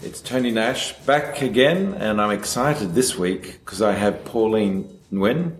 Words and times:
It's 0.00 0.20
Tony 0.20 0.52
Nash 0.52 0.92
back 0.92 1.42
again, 1.42 1.94
and 1.94 2.20
I'm 2.20 2.30
excited 2.30 2.94
this 2.94 3.18
week 3.18 3.58
because 3.64 3.82
I 3.82 3.94
have 3.94 4.24
Pauline 4.24 4.96
Nguyen, 5.12 5.56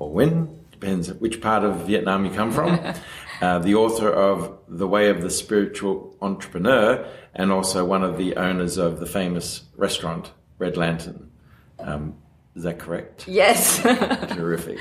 or 0.00 0.10
Nguyen, 0.10 0.48
depends 0.72 1.12
which 1.12 1.40
part 1.40 1.62
of 1.62 1.86
Vietnam 1.86 2.24
you 2.24 2.32
come 2.32 2.50
from, 2.50 2.80
uh, 3.40 3.60
the 3.60 3.76
author 3.76 4.10
of 4.10 4.58
The 4.66 4.88
Way 4.88 5.10
of 5.10 5.22
the 5.22 5.30
Spiritual 5.30 6.16
Entrepreneur, 6.20 7.06
and 7.34 7.52
also 7.52 7.84
one 7.84 8.02
of 8.02 8.18
the 8.18 8.34
owners 8.34 8.78
of 8.78 8.98
the 8.98 9.06
famous 9.06 9.62
restaurant 9.76 10.32
Red 10.58 10.76
Lantern. 10.76 11.30
Um, 11.78 12.16
is 12.56 12.64
that 12.64 12.80
correct? 12.80 13.28
Yes. 13.28 13.80
Terrific. 13.82 14.78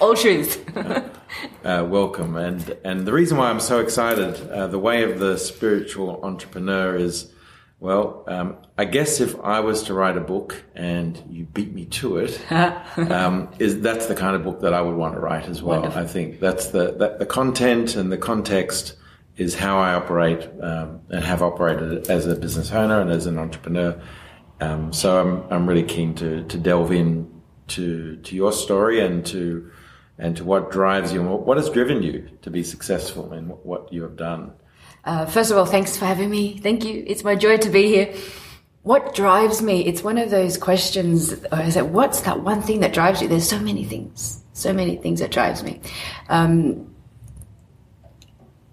All 0.00 0.14
truth. 0.14 0.64
Uh, 1.64 1.86
welcome. 1.88 2.36
And, 2.36 2.76
and 2.84 3.06
the 3.06 3.12
reason 3.12 3.38
why 3.38 3.50
I'm 3.50 3.60
so 3.60 3.78
excited, 3.78 4.50
uh, 4.50 4.66
the 4.66 4.80
way 4.80 5.04
of 5.04 5.20
the 5.20 5.38
spiritual 5.38 6.18
entrepreneur 6.24 6.96
is, 6.96 7.30
well, 7.80 8.24
um, 8.26 8.58
I 8.76 8.84
guess 8.84 9.20
if 9.20 9.40
I 9.40 9.60
was 9.60 9.84
to 9.84 9.94
write 9.94 10.18
a 10.18 10.20
book 10.20 10.62
and 10.74 11.20
you 11.30 11.46
beat 11.46 11.72
me 11.72 11.86
to 11.86 12.18
it, 12.18 12.38
um, 13.10 13.48
is 13.58 13.80
that's 13.80 14.06
the 14.06 14.14
kind 14.14 14.36
of 14.36 14.44
book 14.44 14.60
that 14.60 14.74
I 14.74 14.82
would 14.82 14.96
want 14.96 15.14
to 15.14 15.20
write 15.20 15.48
as 15.48 15.62
well. 15.62 15.80
Wonderful. 15.80 16.02
I 16.02 16.06
think 16.06 16.40
that's 16.40 16.68
the, 16.68 16.92
that, 16.92 17.18
the 17.18 17.26
content 17.26 17.96
and 17.96 18.12
the 18.12 18.18
context 18.18 18.96
is 19.38 19.54
how 19.54 19.78
I 19.78 19.94
operate 19.94 20.46
um, 20.62 21.00
and 21.08 21.24
have 21.24 21.42
operated 21.42 22.10
as 22.10 22.26
a 22.26 22.36
business 22.36 22.70
owner 22.70 23.00
and 23.00 23.10
as 23.10 23.24
an 23.24 23.38
entrepreneur. 23.38 23.98
Um, 24.60 24.92
so 24.92 25.18
I'm, 25.18 25.50
I'm 25.50 25.66
really 25.66 25.84
keen 25.84 26.14
to, 26.16 26.44
to 26.44 26.58
delve 26.58 26.92
in 26.92 27.40
to, 27.68 28.16
to 28.16 28.36
your 28.36 28.52
story 28.52 29.00
and 29.00 29.24
to, 29.26 29.70
and 30.18 30.36
to 30.36 30.44
what 30.44 30.70
drives 30.70 31.14
you 31.14 31.20
and 31.20 31.30
what, 31.30 31.46
what 31.46 31.56
has 31.56 31.70
driven 31.70 32.02
you 32.02 32.28
to 32.42 32.50
be 32.50 32.62
successful 32.62 33.32
in 33.32 33.48
what, 33.48 33.64
what 33.64 33.92
you 33.92 34.02
have 34.02 34.16
done. 34.16 34.52
Uh, 35.04 35.26
first 35.26 35.50
of 35.50 35.56
all, 35.56 35.66
thanks 35.66 35.96
for 35.96 36.04
having 36.04 36.30
me. 36.30 36.58
Thank 36.58 36.84
you. 36.84 37.04
It's 37.06 37.24
my 37.24 37.34
joy 37.34 37.56
to 37.58 37.70
be 37.70 37.86
here. 37.86 38.14
What 38.82 39.14
drives 39.14 39.60
me? 39.60 39.84
It's 39.86 40.02
one 40.02 40.18
of 40.18 40.30
those 40.30 40.56
questions. 40.56 41.32
Or 41.52 41.60
is 41.60 41.76
it 41.76 41.86
what's 41.86 42.22
that 42.22 42.40
one 42.40 42.62
thing 42.62 42.80
that 42.80 42.92
drives 42.92 43.20
you? 43.20 43.28
There's 43.28 43.48
so 43.48 43.58
many 43.58 43.84
things, 43.84 44.42
so 44.52 44.72
many 44.72 44.96
things 44.96 45.20
that 45.20 45.30
drives 45.30 45.62
me. 45.62 45.80
Um, 46.28 46.94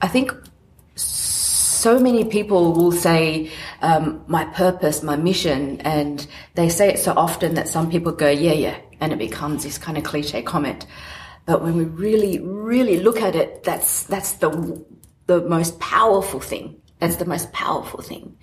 I 0.02 0.08
think 0.08 0.31
so 0.95 2.00
many 2.00 2.25
people 2.25 2.73
will 2.73 2.91
say 2.91 3.52
um, 3.81 4.23
my 4.28 4.45
purpose, 4.45 5.03
my 5.03 5.16
mission, 5.16 5.81
and 5.81 6.25
they 6.56 6.69
say 6.69 6.89
it 6.89 7.00
so 7.00 7.14
often 7.16 7.56
that 7.56 7.67
some 7.67 7.89
people 7.89 8.12
go, 8.12 8.30
yeah, 8.30 8.53
yeah, 8.53 8.78
and 9.00 9.14
it 9.14 9.19
becomes 9.19 9.64
this 9.64 9.78
kind 9.78 9.97
of 9.97 10.03
cliche 10.03 10.41
comment. 10.41 10.86
But 11.45 11.64
when 11.64 11.78
we 11.78 11.86
really, 11.86 12.39
really 12.39 13.00
look 13.00 13.22
at 13.22 13.36
it, 13.36 13.64
that's 13.64 14.03
that's 14.03 14.34
the 14.34 14.50
the 15.28 15.42
most 15.42 15.80
powerful 15.80 16.39
thing. 16.39 16.81
That's 17.00 17.17
the 17.17 17.25
most 17.25 17.53
powerful 17.53 18.02
thing. 18.02 18.38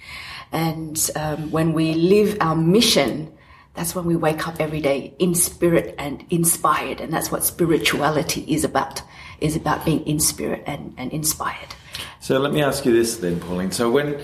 And 0.53 1.11
um, 1.17 1.51
when 1.51 1.73
we 1.73 1.95
live 1.95 2.37
our 2.41 2.55
mission, 2.55 3.33
that's 3.75 3.95
when 3.95 4.05
we 4.05 4.15
wake 4.15 4.47
up 4.47 4.61
every 4.61 4.81
day 4.81 5.15
in 5.19 5.35
spirit 5.35 5.97
and 5.99 6.25
inspired. 6.31 7.01
And 7.01 7.13
that's 7.13 7.33
what 7.33 7.43
spirituality 7.43 8.45
is 8.47 8.63
about, 8.63 9.03
is 9.41 9.57
about 9.57 9.85
being 9.85 10.07
in 10.07 10.21
spirit 10.21 10.63
and, 10.67 10.95
and 10.97 11.13
inspired. 11.13 11.75
So 12.21 12.39
let 12.39 12.53
me 12.53 12.63
ask 12.63 12.85
you 12.85 12.93
this 12.93 13.17
then, 13.17 13.41
Pauline. 13.41 13.73
So 13.73 13.91
when 13.91 14.21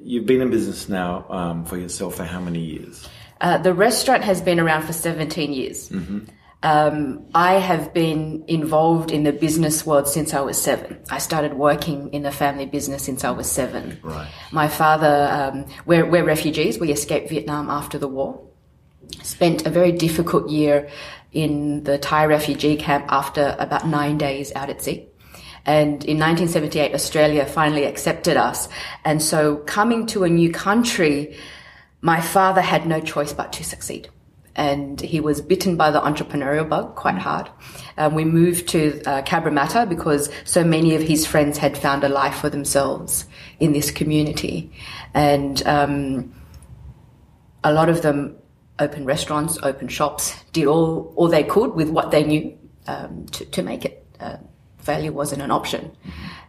you've 0.00 0.26
been 0.26 0.40
in 0.40 0.50
business 0.50 0.88
now 0.88 1.26
um, 1.28 1.64
for 1.64 1.76
yourself 1.76 2.14
for 2.14 2.24
how 2.24 2.40
many 2.40 2.60
years? 2.60 3.08
Uh, 3.40 3.58
the 3.58 3.74
restaurant 3.74 4.22
has 4.22 4.40
been 4.40 4.60
around 4.60 4.82
for 4.82 4.92
17 4.92 5.52
years. 5.52 5.90
Um, 6.66 7.24
I 7.32 7.60
have 7.60 7.94
been 7.94 8.42
involved 8.48 9.12
in 9.12 9.22
the 9.22 9.32
business 9.32 9.86
world 9.86 10.08
since 10.08 10.34
I 10.34 10.40
was 10.40 10.60
seven. 10.60 10.98
I 11.08 11.18
started 11.18 11.54
working 11.54 12.12
in 12.12 12.24
the 12.24 12.32
family 12.32 12.66
business 12.66 13.04
since 13.04 13.22
I 13.22 13.30
was 13.30 13.48
seven. 13.48 14.00
Right. 14.02 14.26
My 14.50 14.66
father, 14.66 15.28
um, 15.30 15.66
we're, 15.84 16.04
we're 16.04 16.24
refugees. 16.24 16.80
We 16.80 16.90
escaped 16.90 17.28
Vietnam 17.28 17.70
after 17.70 17.98
the 17.98 18.08
war. 18.08 18.42
Spent 19.22 19.64
a 19.64 19.70
very 19.70 19.92
difficult 19.92 20.50
year 20.50 20.88
in 21.30 21.84
the 21.84 21.98
Thai 21.98 22.26
refugee 22.26 22.76
camp 22.76 23.04
after 23.10 23.54
about 23.60 23.86
nine 23.86 24.18
days 24.18 24.52
out 24.56 24.68
at 24.68 24.82
sea. 24.82 25.06
And 25.66 26.04
in 26.04 26.18
1978, 26.18 26.94
Australia 26.94 27.46
finally 27.46 27.84
accepted 27.84 28.36
us. 28.36 28.68
And 29.04 29.22
so 29.22 29.58
coming 29.58 30.04
to 30.06 30.24
a 30.24 30.28
new 30.28 30.50
country, 30.50 31.36
my 32.00 32.20
father 32.20 32.60
had 32.60 32.88
no 32.88 32.98
choice 32.98 33.32
but 33.32 33.52
to 33.52 33.62
succeed. 33.62 34.10
And 34.56 35.00
he 35.00 35.20
was 35.20 35.40
bitten 35.40 35.76
by 35.76 35.90
the 35.90 36.00
entrepreneurial 36.00 36.68
bug 36.68 36.96
quite 36.96 37.18
hard. 37.18 37.48
Um, 37.98 38.14
we 38.14 38.24
moved 38.24 38.68
to 38.70 39.02
uh, 39.02 39.22
Cabramatta 39.22 39.88
because 39.88 40.30
so 40.44 40.64
many 40.64 40.94
of 40.94 41.02
his 41.02 41.26
friends 41.26 41.58
had 41.58 41.76
found 41.76 42.02
a 42.04 42.08
life 42.08 42.36
for 42.36 42.50
themselves 42.50 43.26
in 43.60 43.72
this 43.72 43.90
community. 43.90 44.72
And 45.14 45.64
um, 45.66 46.34
a 47.62 47.72
lot 47.72 47.88
of 47.88 48.02
them 48.02 48.36
opened 48.78 49.06
restaurants, 49.06 49.58
opened 49.62 49.92
shops, 49.92 50.34
did 50.52 50.66
all, 50.66 51.12
all 51.16 51.28
they 51.28 51.44
could 51.44 51.74
with 51.74 51.90
what 51.90 52.10
they 52.10 52.24
knew 52.24 52.58
um, 52.86 53.26
to, 53.26 53.44
to 53.44 53.62
make 53.62 53.84
it. 53.84 54.06
Uh, 54.18 54.38
failure 54.78 55.12
wasn't 55.12 55.42
an 55.42 55.50
option. 55.50 55.90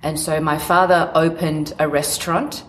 And 0.03 0.19
so 0.19 0.39
my 0.39 0.57
father 0.57 1.11
opened 1.15 1.73
a 1.79 1.87
restaurant. 1.87 2.63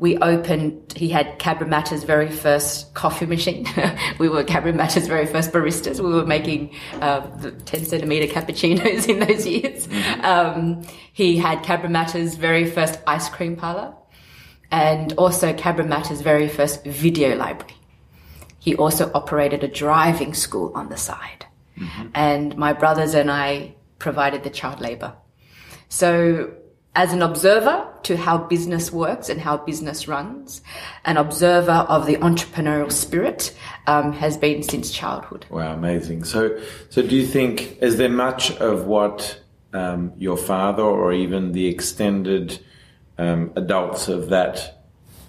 We 0.00 0.16
opened, 0.18 0.92
he 0.94 1.08
had 1.08 1.38
Cabramatta's 1.40 2.04
very 2.04 2.30
first 2.30 2.94
coffee 2.94 3.26
machine. 3.26 3.66
we 4.18 4.28
were 4.28 4.44
Cabramatta's 4.44 5.08
very 5.08 5.26
first 5.26 5.52
baristas. 5.52 5.98
We 5.98 6.12
were 6.12 6.24
making 6.24 6.74
uh, 7.00 7.20
the 7.36 7.50
10 7.50 7.84
centimeter 7.84 8.32
cappuccinos 8.32 9.08
in 9.08 9.18
those 9.18 9.46
years. 9.46 9.88
Um, 10.22 10.82
he 11.12 11.36
had 11.36 11.64
Cabramatta's 11.64 12.36
very 12.36 12.70
first 12.70 13.00
ice 13.06 13.28
cream 13.28 13.56
parlor 13.56 13.94
and 14.70 15.12
also 15.14 15.52
Cabramatta's 15.52 16.20
very 16.20 16.48
first 16.48 16.84
video 16.84 17.34
library. 17.36 17.74
He 18.60 18.76
also 18.76 19.10
operated 19.14 19.64
a 19.64 19.68
driving 19.68 20.34
school 20.34 20.72
on 20.74 20.90
the 20.90 20.96
side. 20.96 21.46
And 22.14 22.56
my 22.56 22.72
brothers 22.72 23.14
and 23.14 23.30
I 23.30 23.76
provided 23.98 24.42
the 24.42 24.50
child 24.50 24.80
labor. 24.80 25.14
So 25.88 26.52
as 26.98 27.12
an 27.12 27.22
observer 27.22 27.86
to 28.02 28.16
how 28.16 28.36
business 28.36 28.90
works 28.90 29.28
and 29.28 29.40
how 29.40 29.56
business 29.56 30.08
runs, 30.08 30.62
an 31.04 31.16
observer 31.16 31.86
of 31.88 32.06
the 32.06 32.16
entrepreneurial 32.16 32.90
spirit 32.90 33.54
um, 33.86 34.12
has 34.12 34.36
been 34.36 34.64
since 34.64 34.90
childhood. 34.90 35.46
Wow, 35.48 35.74
amazing. 35.74 36.24
So, 36.24 36.60
so 36.90 37.00
do 37.02 37.14
you 37.14 37.24
think 37.24 37.80
is 37.80 37.98
there 37.98 38.08
much 38.08 38.50
of 38.56 38.86
what 38.86 39.40
um, 39.72 40.12
your 40.18 40.36
father 40.36 40.82
or 40.82 41.12
even 41.12 41.52
the 41.52 41.68
extended 41.68 42.58
um, 43.16 43.52
adults 43.54 44.08
of 44.08 44.30
that 44.30 44.82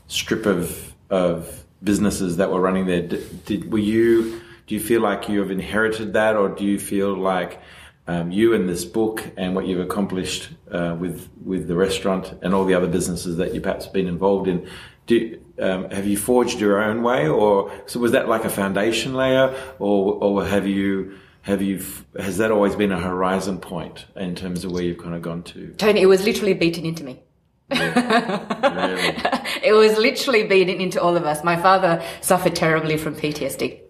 strip 0.07 0.47
of 0.47 0.91
of 1.11 1.63
businesses 1.83 2.37
that 2.37 2.49
were 2.49 2.61
running 2.61 2.87
there? 2.87 3.03
Did, 3.03 3.45
did 3.45 3.71
were 3.71 3.77
you? 3.77 4.41
Do 4.65 4.73
you 4.73 4.81
feel 4.81 5.01
like 5.01 5.29
you 5.29 5.39
have 5.39 5.51
inherited 5.51 6.13
that, 6.13 6.35
or 6.35 6.49
do 6.49 6.65
you 6.65 6.79
feel 6.79 7.15
like 7.15 7.61
um, 8.09 8.31
you 8.31 8.55
and 8.55 8.67
this 8.67 8.85
book 8.85 9.23
and 9.37 9.53
what 9.53 9.67
you've 9.67 9.79
accomplished 9.79 10.49
uh, 10.71 10.95
with 10.99 11.29
with 11.45 11.67
the 11.67 11.75
restaurant 11.75 12.33
and 12.41 12.55
all 12.55 12.65
the 12.65 12.73
other 12.73 12.87
businesses 12.87 13.37
that 13.37 13.53
you've 13.53 13.61
perhaps 13.61 13.85
been 13.85 14.07
involved 14.07 14.47
in? 14.47 14.67
Do, 15.05 15.39
um, 15.59 15.91
have 15.91 16.07
you 16.07 16.17
forged 16.17 16.59
your 16.59 16.81
own 16.81 17.03
way, 17.03 17.27
or 17.27 17.71
so 17.85 17.99
was 17.99 18.13
that 18.13 18.27
like 18.27 18.45
a 18.45 18.49
foundation 18.49 19.13
layer, 19.13 19.55
or 19.77 20.15
or 20.23 20.43
have 20.43 20.65
you 20.65 21.19
have 21.43 21.61
you 21.61 21.85
has 22.17 22.37
that 22.37 22.49
always 22.49 22.75
been 22.75 22.91
a 22.91 22.99
horizon 22.99 23.59
point 23.59 24.05
in 24.15 24.33
terms 24.33 24.65
of 24.65 24.71
where 24.71 24.81
you've 24.81 24.97
kind 24.97 25.13
of 25.13 25.21
gone 25.21 25.43
to? 25.43 25.67
Tony, 25.77 26.01
it 26.01 26.07
was 26.07 26.23
literally 26.23 26.55
beaten 26.55 26.85
into 26.85 27.03
me. 27.03 27.21
Really? 27.69 29.15
It 29.61 29.73
was 29.73 29.97
literally 29.97 30.47
beaten 30.47 30.79
into 30.81 31.01
all 31.01 31.15
of 31.17 31.25
us. 31.25 31.43
My 31.43 31.57
father 31.61 32.01
suffered 32.21 32.55
terribly 32.55 32.97
from 32.97 33.13
PTSD. 33.13 33.81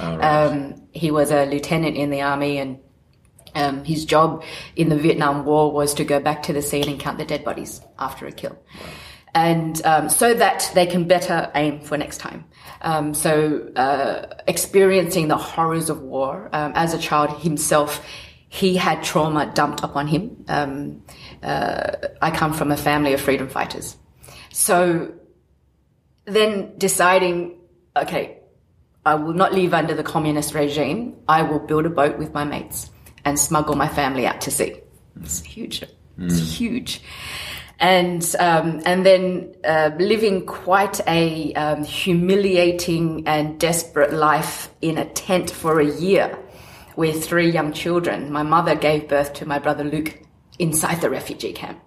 All 0.00 0.18
right. 0.18 0.24
Um, 0.24 0.82
he 0.92 1.10
was 1.10 1.30
a 1.30 1.46
lieutenant 1.46 1.96
in 1.96 2.10
the 2.10 2.20
army 2.22 2.58
and 2.58 2.78
um, 3.54 3.84
his 3.84 4.04
job 4.04 4.44
in 4.76 4.88
the 4.88 4.96
Vietnam 4.96 5.44
War 5.44 5.72
was 5.72 5.94
to 5.94 6.04
go 6.04 6.20
back 6.20 6.42
to 6.44 6.52
the 6.52 6.62
scene 6.62 6.88
and 6.88 6.98
count 6.98 7.18
the 7.18 7.24
dead 7.24 7.44
bodies 7.44 7.80
after 7.98 8.26
a 8.26 8.32
kill. 8.32 8.58
And 9.34 9.80
um, 9.86 10.10
so 10.10 10.34
that 10.34 10.70
they 10.74 10.86
can 10.86 11.08
better 11.08 11.50
aim 11.54 11.80
for 11.80 11.96
next 11.96 12.18
time. 12.18 12.44
Um, 12.82 13.14
so, 13.14 13.70
uh, 13.76 14.26
experiencing 14.46 15.28
the 15.28 15.36
horrors 15.36 15.88
of 15.88 16.02
war 16.02 16.50
um, 16.52 16.72
as 16.74 16.92
a 16.92 16.98
child 16.98 17.40
himself, 17.40 18.04
he 18.48 18.76
had 18.76 19.02
trauma 19.02 19.50
dumped 19.54 19.82
upon 19.82 20.06
him. 20.06 20.44
Um, 20.48 21.02
uh, 21.42 21.92
I 22.20 22.30
come 22.30 22.52
from 22.52 22.70
a 22.72 22.76
family 22.76 23.14
of 23.14 23.20
freedom 23.20 23.48
fighters. 23.48 23.96
So, 24.52 25.14
then 26.26 26.74
deciding, 26.76 27.58
okay, 27.96 28.40
I 29.06 29.14
will 29.14 29.32
not 29.32 29.54
live 29.54 29.72
under 29.72 29.94
the 29.94 30.02
communist 30.02 30.52
regime. 30.54 31.16
I 31.26 31.42
will 31.42 31.60
build 31.60 31.86
a 31.86 31.90
boat 31.90 32.18
with 32.18 32.34
my 32.34 32.44
mates 32.44 32.90
and 33.24 33.38
smuggle 33.38 33.76
my 33.76 33.88
family 33.88 34.26
out 34.26 34.40
to 34.42 34.50
sea. 34.50 34.76
It's 35.20 35.42
huge. 35.42 35.84
It's 36.18 36.58
huge. 36.58 37.02
And 37.78 38.22
um, 38.38 38.80
and 38.86 39.04
then 39.04 39.54
uh, 39.64 39.90
living 39.98 40.46
quite 40.46 41.00
a 41.08 41.52
um, 41.54 41.82
humiliating 41.82 43.26
and 43.26 43.58
desperate 43.58 44.12
life 44.12 44.70
in 44.80 44.98
a 44.98 45.04
tent 45.04 45.50
for 45.50 45.80
a 45.80 45.86
year 45.86 46.38
with 46.96 47.24
three 47.24 47.50
young 47.50 47.72
children. 47.72 48.30
My 48.30 48.42
mother 48.44 48.76
gave 48.76 49.08
birth 49.08 49.32
to 49.34 49.46
my 49.46 49.58
brother 49.58 49.84
Luke 49.84 50.20
inside 50.58 51.00
the 51.00 51.10
refugee 51.10 51.52
camp. 51.52 51.80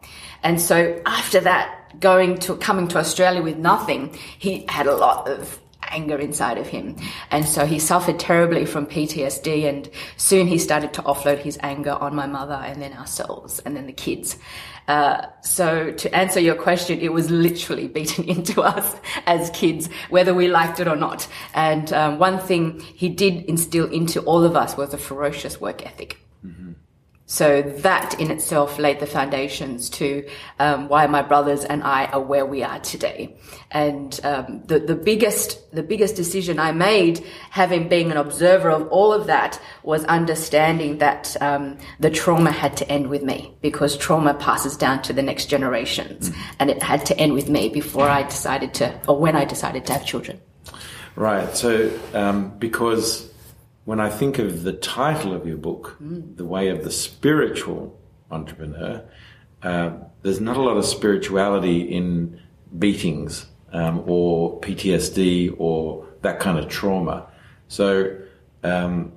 And 0.44 0.60
so 0.60 1.02
after 1.06 1.40
that, 1.42 2.00
going 2.00 2.38
to 2.40 2.58
coming 2.58 2.88
to 2.90 2.98
Australia 2.98 3.42
with 3.42 3.58
nothing, 3.58 4.14
he 4.38 4.66
had 4.68 4.88
a 4.88 4.96
lot 4.96 5.28
of 5.30 5.60
anger 5.96 6.18
inside 6.18 6.58
of 6.58 6.68
him. 6.68 6.96
And 7.32 7.46
so 7.46 7.66
he 7.66 7.80
suffered 7.80 8.20
terribly 8.20 8.66
from 8.66 8.86
PTSD 8.86 9.68
and 9.68 9.90
soon 10.18 10.48
he 10.48 10.58
started 10.58 10.94
to 10.94 11.02
offload 11.04 11.40
his 11.40 11.58
anger 11.62 11.94
on 11.94 12.16
my 12.16 12.28
mother 12.28 12.60
and 12.70 12.82
then 12.82 12.94
ourselves 12.94 13.60
and 13.60 13.76
then 13.76 13.88
the 13.88 13.94
kids. 13.94 14.38
Uh, 14.88 15.26
so 15.42 15.92
to 15.92 16.16
answer 16.16 16.40
your 16.40 16.56
question, 16.56 17.00
it 17.00 17.12
was 17.12 17.32
literally 17.32 17.88
beaten 17.98 18.26
into 18.26 18.62
us 18.76 18.96
as 19.26 19.50
kids, 19.52 19.90
whether 20.10 20.34
we 20.34 20.48
liked 20.48 20.80
it 20.80 20.88
or 20.88 20.96
not. 20.96 21.28
And 21.54 21.92
um, 21.94 22.20
one 22.20 22.40
thing 22.40 22.80
he 22.80 23.10
did 23.10 23.46
instill 23.46 23.90
into 23.92 24.22
all 24.22 24.44
of 24.44 24.56
us 24.56 24.78
was 24.78 24.94
a 24.94 24.98
ferocious 24.98 25.60
work 25.60 25.86
ethic. 25.86 26.18
So 27.28 27.64
that 27.64 28.20
in 28.20 28.30
itself 28.30 28.78
laid 28.78 29.00
the 29.00 29.08
foundations 29.08 29.90
to 29.92 30.28
um, 30.60 30.88
why 30.90 31.08
my 31.08 31.24
brothers 31.24 31.66
and 31.66 31.84
I 31.84 32.06
are 32.06 32.22
where 32.22 32.46
we 32.46 32.62
are 32.62 32.80
today. 32.80 33.36
And 33.72 34.20
um, 34.24 34.62
the 34.66 34.80
the 34.80 34.96
biggest 34.96 35.72
the 35.72 35.82
biggest 35.82 36.16
decision 36.16 36.60
I 36.60 36.72
made, 36.72 37.26
having 37.50 37.90
been 37.90 38.12
an 38.12 38.18
observer 38.18 38.70
of 38.70 38.88
all 38.90 39.12
of 39.12 39.26
that, 39.26 39.60
was 39.82 40.06
understanding 40.06 41.00
that 41.00 41.36
um, 41.42 41.80
the 42.00 42.12
trauma 42.12 42.52
had 42.52 42.78
to 42.78 42.90
end 42.92 43.10
with 43.10 43.24
me 43.24 43.56
because 43.60 43.98
trauma 43.98 44.36
passes 44.36 44.78
down 44.78 45.02
to 45.02 45.14
the 45.14 45.24
next 45.24 45.48
generations, 45.48 46.30
mm. 46.30 46.36
and 46.60 46.70
it 46.70 46.84
had 46.84 47.08
to 47.08 47.18
end 47.18 47.34
with 47.34 47.50
me 47.50 47.70
before 47.70 48.08
I 48.08 48.22
decided 48.22 48.76
to, 48.76 49.02
or 49.08 49.18
when 49.18 49.36
I 49.36 49.46
decided 49.46 49.88
to 49.88 49.94
have 49.94 50.06
children. 50.06 50.40
Right. 51.16 51.56
So 51.56 51.92
um, 52.14 52.56
because 52.60 53.32
when 53.86 54.00
I 54.00 54.10
think 54.10 54.40
of 54.40 54.64
the 54.64 54.74
title 54.74 55.34
of 55.34 55.48
your 55.48 55.58
book, 55.58 55.98
mm. 56.02 56.36
The 56.36 56.46
Way 56.46 56.70
of 56.70 56.84
the 56.84 56.92
Spiritual 56.92 57.98
Entrepreneur, 58.32 59.06
uh, 59.64 59.92
there's 60.24 60.42
not 60.42 60.58
a 60.58 60.62
lot 60.62 60.76
of 60.76 60.86
spirituality 60.86 61.82
in 61.82 62.40
beatings 62.78 63.46
um, 63.72 64.04
or 64.08 64.60
PTSD 64.62 65.56
or 65.58 66.08
that 66.22 66.40
kind 66.40 66.58
of 66.58 66.68
trauma. 66.68 67.28
So, 67.68 68.18
um, 68.64 69.14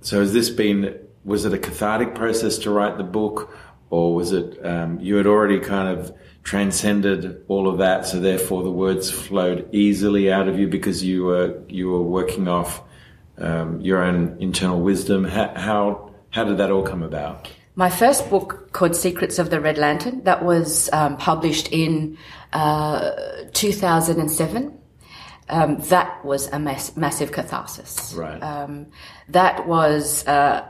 so 0.00 0.20
has 0.20 0.32
this 0.32 0.50
been? 0.50 0.98
Was 1.24 1.44
it 1.44 1.52
a 1.52 1.58
cathartic 1.58 2.14
process 2.14 2.58
to 2.58 2.70
write 2.70 2.96
the 2.96 3.04
book, 3.04 3.54
or 3.90 4.14
was 4.14 4.32
it 4.32 4.64
um, 4.64 4.98
you 5.00 5.16
had 5.16 5.26
already 5.26 5.60
kind 5.60 5.98
of 5.98 6.16
transcended 6.42 7.44
all 7.48 7.68
of 7.68 7.78
that, 7.78 8.06
so 8.06 8.18
therefore 8.18 8.62
the 8.62 8.70
words 8.70 9.10
flowed 9.10 9.68
easily 9.72 10.32
out 10.32 10.48
of 10.48 10.58
you 10.58 10.66
because 10.66 11.04
you 11.04 11.24
were 11.24 11.62
you 11.68 11.90
were 11.90 12.02
working 12.02 12.48
off 12.48 12.82
um, 13.40 13.80
your 13.80 14.02
own 14.02 14.36
internal 14.40 14.80
wisdom. 14.80 15.24
How, 15.24 15.52
how, 15.54 16.10
how 16.30 16.44
did 16.44 16.58
that 16.58 16.70
all 16.70 16.82
come 16.82 17.02
about? 17.02 17.48
My 17.74 17.90
first 17.90 18.28
book 18.28 18.72
called 18.72 18.96
Secrets 18.96 19.38
of 19.38 19.50
the 19.50 19.60
Red 19.60 19.78
Lantern 19.78 20.24
that 20.24 20.44
was 20.44 20.90
um, 20.92 21.16
published 21.16 21.68
in 21.70 22.18
uh, 22.52 23.12
2007. 23.52 24.78
Um, 25.50 25.78
that 25.82 26.24
was 26.24 26.48
a 26.48 26.58
mass, 26.58 26.96
massive 26.96 27.32
catharsis. 27.32 28.12
Right. 28.14 28.42
Um, 28.42 28.88
that 29.28 29.66
was 29.66 30.26
uh, 30.26 30.66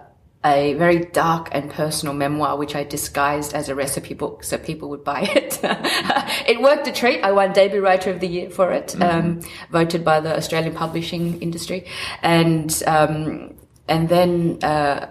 a 0.48 0.74
very 0.74 0.98
dark 1.04 1.48
and 1.52 1.70
personal 1.70 2.14
memoir, 2.14 2.56
which 2.56 2.74
I 2.74 2.84
disguised 2.84 3.54
as 3.54 3.68
a 3.68 3.74
recipe 3.74 4.14
book 4.14 4.44
so 4.44 4.58
people 4.58 4.88
would 4.90 5.04
buy 5.04 5.20
it. 5.34 5.60
it 5.62 6.60
worked 6.60 6.86
a 6.88 6.92
treat. 6.92 7.22
I 7.22 7.32
won 7.32 7.52
debut 7.52 7.82
writer 7.82 8.10
of 8.10 8.20
the 8.20 8.28
year 8.28 8.50
for 8.50 8.72
it, 8.72 8.88
mm-hmm. 8.88 9.02
um, 9.02 9.40
voted 9.70 10.04
by 10.04 10.20
the 10.20 10.36
Australian 10.36 10.74
publishing 10.74 11.40
industry, 11.42 11.86
and 12.22 12.82
um, 12.86 13.54
and 13.86 14.08
then. 14.08 14.58
Uh, 14.62 15.10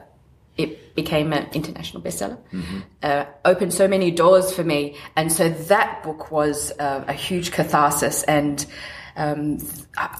it 0.58 0.96
became 0.96 1.34
an 1.34 1.48
international 1.54 2.02
bestseller, 2.02 2.40
mm-hmm. 2.52 2.80
uh, 3.04 3.26
opened 3.46 3.72
so 3.72 3.88
many 3.88 4.10
doors 4.10 4.52
for 4.52 4.64
me. 4.64 4.98
And 5.16 5.32
so 5.32 5.50
that 5.50 6.02
book 6.02 6.32
was 6.32 6.72
uh, 6.80 7.04
a 7.08 7.14
huge 7.14 7.52
catharsis. 7.52 8.24
And 8.24 8.66
um, 9.16 9.60
I, 9.96 10.20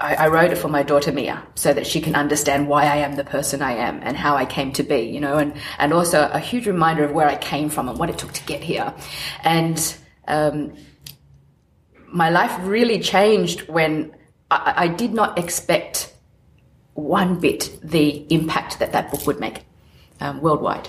I, 0.00 0.28
wrote 0.28 0.50
it 0.50 0.56
for 0.56 0.68
my 0.68 0.82
daughter 0.82 1.12
Mia 1.12 1.42
so 1.54 1.72
that 1.72 1.86
she 1.86 2.00
can 2.00 2.14
understand 2.14 2.68
why 2.68 2.84
I 2.84 2.96
am 2.96 3.16
the 3.16 3.24
person 3.24 3.60
I 3.60 3.72
am 3.72 4.00
and 4.02 4.16
how 4.16 4.34
I 4.34 4.46
came 4.46 4.72
to 4.72 4.82
be, 4.82 5.00
you 5.00 5.20
know, 5.20 5.36
and, 5.36 5.54
and 5.78 5.92
also 5.92 6.30
a 6.32 6.38
huge 6.38 6.66
reminder 6.66 7.04
of 7.04 7.12
where 7.12 7.28
I 7.28 7.36
came 7.36 7.68
from 7.68 7.88
and 7.88 7.98
what 7.98 8.08
it 8.08 8.18
took 8.18 8.32
to 8.32 8.44
get 8.44 8.62
here. 8.62 8.94
And 9.44 9.96
um, 10.26 10.74
my 12.06 12.30
life 12.30 12.56
really 12.62 12.98
changed 13.00 13.68
when 13.68 14.14
I, 14.50 14.74
I 14.76 14.88
did 14.88 15.12
not 15.12 15.38
expect 15.38 16.14
one 16.94 17.38
bit 17.38 17.78
the 17.82 18.26
impact 18.32 18.78
that 18.78 18.92
that 18.92 19.10
book 19.10 19.26
would 19.26 19.38
make 19.38 19.64
um, 20.20 20.40
worldwide. 20.40 20.88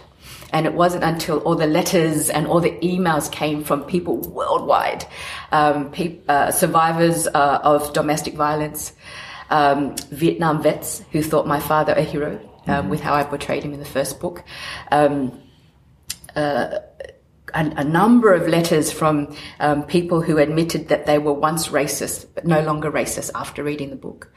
And 0.54 0.66
it 0.66 0.74
wasn't 0.74 1.04
until 1.04 1.40
all 1.40 1.56
the 1.56 1.68
letters 1.68 2.30
and 2.30 2.46
all 2.48 2.60
the 2.60 2.72
emails 2.82 3.32
came 3.32 3.64
from 3.64 3.84
people 3.84 4.18
worldwide, 4.18 5.06
um, 5.52 5.92
pe- 5.92 6.20
uh, 6.28 6.52
survivors 6.52 7.28
uh, 7.28 7.60
of 7.64 7.94
domestic 7.94 8.34
violence, 8.34 8.94
um, 9.50 9.96
Vietnam 10.12 10.62
vets 10.62 11.04
who 11.12 11.22
thought 11.22 11.48
my 11.48 11.60
father 11.60 11.94
a 11.94 12.02
hero 12.04 12.40
um, 12.68 12.74
mm-hmm. 12.74 12.90
with 12.90 13.02
how 13.02 13.14
I 13.14 13.24
portrayed 13.24 13.64
him 13.64 13.74
in 13.74 13.80
the 13.80 13.86
first 13.86 14.20
book. 14.20 14.44
Um, 14.92 15.40
uh, 16.36 16.80
a, 17.54 17.74
a, 17.78 17.84
number 17.84 18.34
of 18.34 18.48
letters 18.48 18.92
from 18.92 19.36
um, 19.60 19.84
people 19.84 20.22
who 20.22 20.38
admitted 20.38 20.88
that 20.90 21.06
they 21.06 21.18
were 21.18 21.34
once 21.34 21.68
racist, 21.70 22.26
but 22.34 22.46
no 22.46 22.62
longer 22.62 22.92
racist 22.92 23.32
after 23.36 23.64
reading 23.64 23.90
the 23.90 23.96
book. 23.96 24.32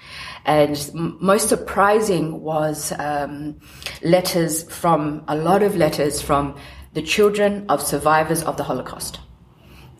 And 0.45 0.79
m- 0.95 1.19
most 1.21 1.49
surprising 1.49 2.41
was 2.41 2.93
um, 2.99 3.61
letters 4.03 4.63
from 4.71 5.25
a 5.29 5.37
lot 5.37 5.63
of 5.63 5.77
letters 5.77 6.21
from 6.21 6.57
the 6.93 7.03
children 7.03 7.67
of 7.69 7.83
survivors 7.83 8.43
of 8.43 8.57
the 8.57 8.63
Holocaust. 8.63 9.21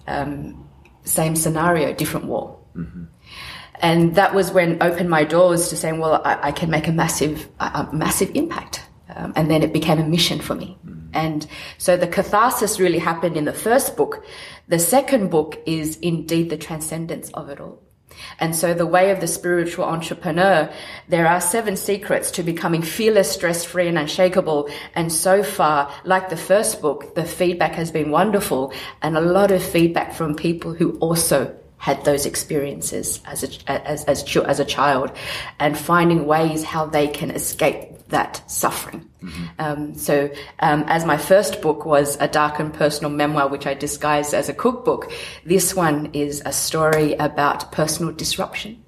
Um, 0.07 0.69
same 1.05 1.37
scenario, 1.37 1.93
different 1.93 2.27
war. 2.27 2.59
Mm-hmm. 2.77 3.05
And 3.81 4.15
that 4.15 4.35
was 4.35 4.51
when 4.53 4.83
opened 4.83 5.11
my 5.11 5.25
doors 5.25 5.69
to 5.69 5.77
saying, 5.77 5.99
well, 5.99 6.23
I, 6.25 6.49
I 6.49 6.53
can 6.53 6.71
make 6.71 6.87
a 6.89 6.93
massive, 6.93 7.49
a, 7.61 7.65
a 7.65 7.91
massive 7.93 8.31
impact. 8.35 8.83
Um, 9.15 9.33
and 9.37 9.51
then 9.51 9.63
it 9.63 9.73
became 9.73 9.99
a 9.99 10.05
mission 10.05 10.41
for 10.41 10.55
me. 10.55 10.79
And 11.15 11.47
so 11.79 11.97
the 11.97 12.07
catharsis 12.07 12.79
really 12.79 12.99
happened 12.99 13.37
in 13.37 13.47
the 13.47 13.53
first 13.53 13.97
book. 13.97 14.25
The 14.69 14.79
second 14.79 15.31
book 15.31 15.63
is 15.65 15.97
indeed 15.97 16.51
the 16.51 16.57
transcendence 16.57 17.31
of 17.31 17.49
it 17.49 17.61
all. 17.61 17.81
And 18.39 18.55
so 18.55 18.75
the 18.75 18.87
way 18.87 19.11
of 19.11 19.21
the 19.21 19.27
spiritual 19.27 19.85
entrepreneur, 19.85 20.73
there 21.09 21.27
are 21.27 21.41
seven 21.41 21.77
secrets 21.77 22.31
to 22.33 22.43
becoming 22.43 22.83
fearless, 22.83 23.31
stress 23.31 23.65
free 23.65 23.89
and 23.89 23.99
unshakable. 23.99 24.69
And 24.95 25.13
so 25.13 25.43
far, 25.43 25.93
like 26.05 26.29
the 26.29 26.37
first 26.37 26.81
book, 26.81 27.15
the 27.15 27.25
feedback 27.25 27.73
has 27.73 27.91
been 27.91 28.11
wonderful 28.11 28.73
and 29.03 29.17
a 29.17 29.21
lot 29.21 29.51
of 29.51 29.63
feedback 29.63 30.13
from 30.13 30.35
people 30.35 30.75
who 30.75 30.93
also 30.99 31.57
had 31.79 32.05
those 32.05 32.25
experiences 32.25 33.21
as 33.27 33.43
a, 33.43 33.71
as, 33.71 34.05
as, 34.05 34.37
as 34.37 34.61
a 34.61 34.65
child 34.65 35.13
and 35.59 35.77
finding 35.77 36.25
ways 36.27 36.65
how 36.65 36.87
they 36.87 37.07
can 37.07 37.31
escape 37.31 37.94
that 38.09 38.49
suffering. 38.51 39.09
Mm-hmm. 39.23 39.45
Um, 39.59 39.95
so, 39.95 40.31
um, 40.61 40.85
as 40.87 41.05
my 41.05 41.17
first 41.17 41.63
book 41.63 41.87
was 41.87 42.17
a 42.21 42.29
dark 42.29 42.59
and 42.59 42.73
personal 42.73 43.11
memoir, 43.11 43.49
which 43.49 43.67
I 43.67 43.75
disguised 43.75 44.35
as 44.35 44.49
a 44.49 44.55
cookbook, 44.55 45.11
this 45.45 45.75
one 45.75 46.11
is 46.13 46.43
a 46.45 46.53
story 46.53 47.15
about 47.15 47.73
personal 47.73 48.13
disruption, 48.13 48.83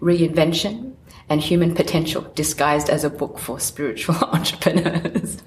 reinvention, 0.00 0.94
and 1.28 1.40
human 1.40 1.74
potential 1.74 2.22
disguised 2.34 2.90
as 2.90 3.04
a 3.04 3.10
book 3.10 3.38
for 3.38 3.58
spiritual 3.60 4.16
entrepreneurs. 4.32 5.38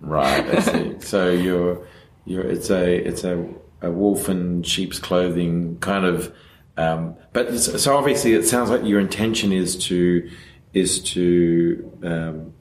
right. 0.00 0.44
I 0.46 0.60
see. 0.60 1.00
So 1.00 1.30
you're, 1.30 1.86
you're, 2.24 2.42
it's 2.42 2.70
a, 2.70 2.96
it's 2.96 3.24
a, 3.24 3.46
a 3.82 3.90
wolf 3.90 4.28
in 4.28 4.62
sheep's 4.62 4.98
clothing 4.98 5.78
kind 5.78 6.04
of. 6.04 6.34
Um, 6.76 7.16
but 7.32 7.56
so 7.56 7.96
obviously, 7.96 8.32
it 8.32 8.44
sounds 8.44 8.70
like 8.70 8.82
your 8.84 8.98
intention 8.98 9.52
is 9.52 9.76
to 9.86 10.28
is 10.74 11.00
to 11.00 11.98
um, 12.02 12.54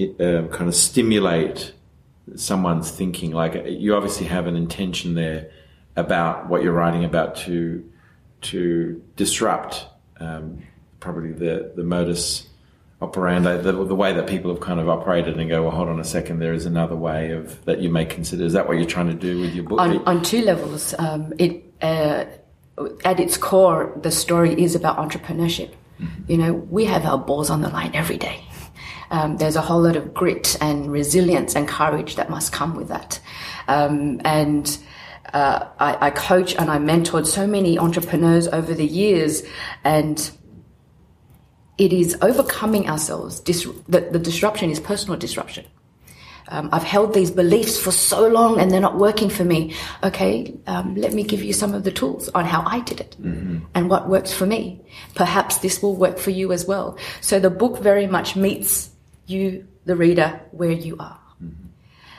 uh, 0.00 0.48
kind 0.50 0.68
of 0.68 0.74
stimulate 0.74 1.72
someone's 2.34 2.90
thinking. 2.90 3.32
Like 3.32 3.64
you 3.66 3.94
obviously 3.94 4.26
have 4.26 4.46
an 4.46 4.56
intention 4.56 5.14
there 5.14 5.50
about 5.94 6.48
what 6.48 6.62
you're 6.62 6.72
writing 6.72 7.04
about 7.04 7.36
to 7.36 7.88
to 8.42 9.02
disrupt 9.16 9.86
um, 10.20 10.62
probably 11.00 11.32
the 11.32 11.72
the 11.76 11.84
modus 11.84 12.48
operandi, 13.02 13.58
the, 13.58 13.72
the, 13.72 13.94
way 13.94 14.12
that 14.14 14.26
people 14.26 14.50
have 14.50 14.60
kind 14.60 14.80
of 14.80 14.88
operated 14.88 15.38
and 15.38 15.50
go, 15.50 15.62
well, 15.62 15.70
hold 15.70 15.88
on 15.88 16.00
a 16.00 16.04
second, 16.04 16.38
there 16.38 16.54
is 16.54 16.64
another 16.64 16.96
way 16.96 17.30
of 17.30 17.62
that 17.66 17.78
you 17.80 17.90
may 17.90 18.06
consider. 18.06 18.44
Is 18.44 18.54
that 18.54 18.66
what 18.66 18.78
you're 18.78 18.86
trying 18.86 19.08
to 19.08 19.14
do 19.14 19.40
with 19.40 19.54
your 19.54 19.64
book? 19.64 19.78
On, 19.78 20.02
on 20.06 20.22
two 20.22 20.42
levels. 20.42 20.94
Um, 20.98 21.32
it, 21.38 21.62
uh, 21.82 22.24
at 23.04 23.20
its 23.20 23.36
core, 23.36 23.92
the 24.02 24.10
story 24.10 24.60
is 24.60 24.74
about 24.74 24.96
entrepreneurship. 24.96 25.72
Mm-hmm. 26.00 26.30
You 26.30 26.38
know, 26.38 26.52
we 26.52 26.84
have 26.84 27.04
our 27.04 27.18
balls 27.18 27.50
on 27.50 27.62
the 27.62 27.68
line 27.68 27.94
every 27.94 28.18
day. 28.18 28.44
Um, 29.10 29.36
there's 29.36 29.56
a 29.56 29.60
whole 29.60 29.82
lot 29.82 29.96
of 29.96 30.12
grit 30.12 30.56
and 30.60 30.90
resilience 30.90 31.54
and 31.54 31.68
courage 31.68 32.16
that 32.16 32.28
must 32.28 32.52
come 32.52 32.74
with 32.74 32.88
that. 32.88 33.20
Um, 33.68 34.20
and 34.24 34.78
uh, 35.32 35.66
I, 35.78 36.06
I 36.06 36.10
coach 36.10 36.54
and 36.56 36.70
I 36.70 36.78
mentored 36.78 37.26
so 37.26 37.46
many 37.46 37.78
entrepreneurs 37.78 38.48
over 38.48 38.74
the 38.74 38.86
years, 38.86 39.42
and 39.84 40.30
it 41.78 41.92
is 41.92 42.16
overcoming 42.20 42.88
ourselves. 42.88 43.40
Dis- 43.40 43.68
the, 43.88 44.00
the 44.00 44.18
disruption 44.18 44.70
is 44.70 44.80
personal 44.80 45.18
disruption. 45.18 45.66
Um, 46.48 46.68
I've 46.72 46.84
held 46.84 47.12
these 47.12 47.30
beliefs 47.30 47.78
for 47.78 47.90
so 47.90 48.28
long 48.28 48.60
and 48.60 48.70
they're 48.70 48.80
not 48.80 48.96
working 48.96 49.28
for 49.28 49.44
me. 49.44 49.74
Okay, 50.02 50.54
um, 50.66 50.94
let 50.94 51.12
me 51.12 51.24
give 51.24 51.42
you 51.42 51.52
some 51.52 51.74
of 51.74 51.82
the 51.82 51.90
tools 51.90 52.28
on 52.30 52.44
how 52.44 52.62
I 52.64 52.80
did 52.80 53.00
it 53.00 53.16
and 53.74 53.90
what 53.90 54.08
works 54.08 54.32
for 54.32 54.46
me. 54.46 54.80
Perhaps 55.14 55.58
this 55.58 55.82
will 55.82 55.96
work 55.96 56.18
for 56.18 56.30
you 56.30 56.52
as 56.52 56.66
well. 56.66 56.98
So 57.20 57.40
the 57.40 57.50
book 57.50 57.78
very 57.78 58.06
much 58.06 58.36
meets 58.36 58.90
you, 59.26 59.66
the 59.86 59.96
reader, 59.96 60.40
where 60.52 60.70
you 60.70 60.96
are. 60.98 61.18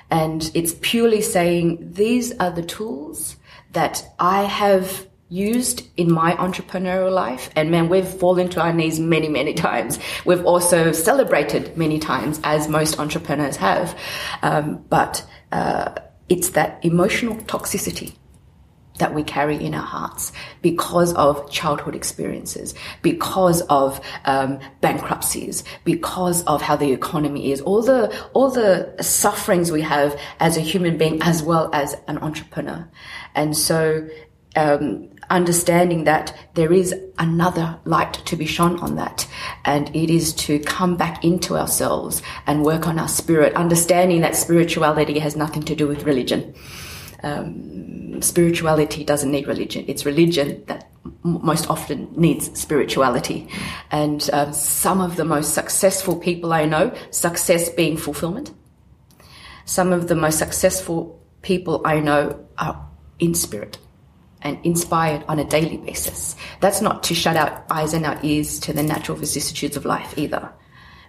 And 0.10 0.50
it's 0.54 0.74
purely 0.82 1.22
saying 1.22 1.94
these 1.94 2.38
are 2.38 2.52
the 2.52 2.64
tools 2.64 3.36
that 3.74 4.06
I 4.20 4.44
have 4.44 5.06
used 5.30 5.86
in 5.98 6.12
my 6.12 6.34
entrepreneurial 6.34 7.12
life. 7.12 7.50
And 7.56 7.70
man, 7.70 7.90
we've 7.90 8.08
fallen 8.08 8.50
to 8.50 8.62
our 8.62 8.74
knees 8.74 9.00
many, 9.00 9.28
many 9.28 9.54
times. 9.54 10.00
We've 10.26 10.46
also 10.46 10.92
celebrated 10.92 11.78
many 11.78 12.00
times, 12.00 12.40
as 12.44 12.68
most 12.68 13.00
entrepreneurs 13.00 13.58
have. 13.58 13.98
Um, 14.42 14.86
but 14.90 15.26
uh, 15.52 15.96
it's 16.30 16.50
that 16.50 16.84
emotional 16.84 17.36
toxicity 17.36 18.16
that 18.98 19.14
we 19.14 19.24
carry 19.24 19.64
in 19.64 19.74
our 19.74 19.86
hearts 19.86 20.32
because 20.62 21.14
of 21.14 21.50
childhood 21.52 21.96
experiences, 21.96 22.74
because 23.02 23.62
of 23.64 24.02
um, 24.26 24.60
bankruptcies, 24.82 25.64
because 25.84 26.44
of 26.46 26.62
how 26.62 26.76
the 26.76 26.92
economy 26.92 27.52
is, 27.52 27.62
all 27.62 27.82
the 27.82 28.14
all 28.34 28.50
the 28.50 28.96
sufferings 29.02 29.72
we 29.72 29.82
have 29.82 30.20
as 30.40 30.58
a 30.58 30.62
human 30.62 30.98
being 30.98 31.22
as 31.22 31.44
well 31.44 31.70
as 31.74 31.96
an 32.08 32.18
entrepreneur, 32.20 32.88
and 33.36 33.56
so. 33.56 34.08
Um, 34.56 35.10
understanding 35.30 36.04
that 36.06 36.36
there 36.54 36.72
is 36.72 36.94
another 37.20 37.80
light 37.86 38.14
to 38.14 38.36
be 38.36 38.46
shone 38.46 38.80
on 38.80 38.96
that 38.96 39.28
and 39.66 39.94
it 39.96 40.10
is 40.10 40.34
to 40.34 40.60
come 40.60 40.96
back 40.96 41.24
into 41.24 41.58
ourselves 41.58 42.22
and 42.46 42.64
work 42.64 42.88
on 42.88 42.98
our 43.00 43.08
spirit 43.08 43.54
understanding 43.56 44.22
that 44.22 44.36
spirituality 44.36 45.20
has 45.20 45.36
nothing 45.36 45.64
to 45.64 45.76
do 45.76 45.88
with 45.88 46.04
religion 46.04 46.54
um, 47.24 48.22
spirituality 48.22 49.04
doesn't 49.04 49.32
need 49.32 49.48
religion. 49.48 49.86
It's 49.88 50.06
religion 50.06 50.64
that 50.68 50.90
most 51.24 51.70
often 51.70 52.10
needs 52.16 52.58
spirituality. 52.60 53.48
And 53.92 54.28
um, 54.34 54.54
some 54.54 55.02
of 55.02 55.16
the 55.16 55.26
most 55.26 55.54
successful 55.54 56.16
people 56.18 56.54
I 56.54 56.66
know, 56.66 56.94
success 57.12 57.70
being 57.70 57.98
fulfillment, 57.98 58.54
some 59.66 59.92
of 59.92 60.08
the 60.08 60.16
most 60.16 60.40
successful 60.40 61.22
people 61.42 61.82
I 61.86 62.00
know 62.00 62.46
are 62.58 62.88
in 63.20 63.34
spirit 63.34 63.78
and 64.48 64.66
inspired 64.66 65.24
on 65.28 65.38
a 65.40 65.44
daily 65.44 65.78
basis. 65.78 66.36
That's 66.62 66.82
not 66.82 67.04
to 67.04 67.14
shut 67.14 67.36
our 67.36 67.64
eyes 67.70 67.94
and 67.94 68.06
our 68.06 68.20
ears 68.24 68.60
to 68.62 68.74
the 68.74 68.84
natural 68.84 69.18
vicissitudes 69.18 69.78
of 69.78 69.86
life 69.86 70.18
either. 70.18 70.52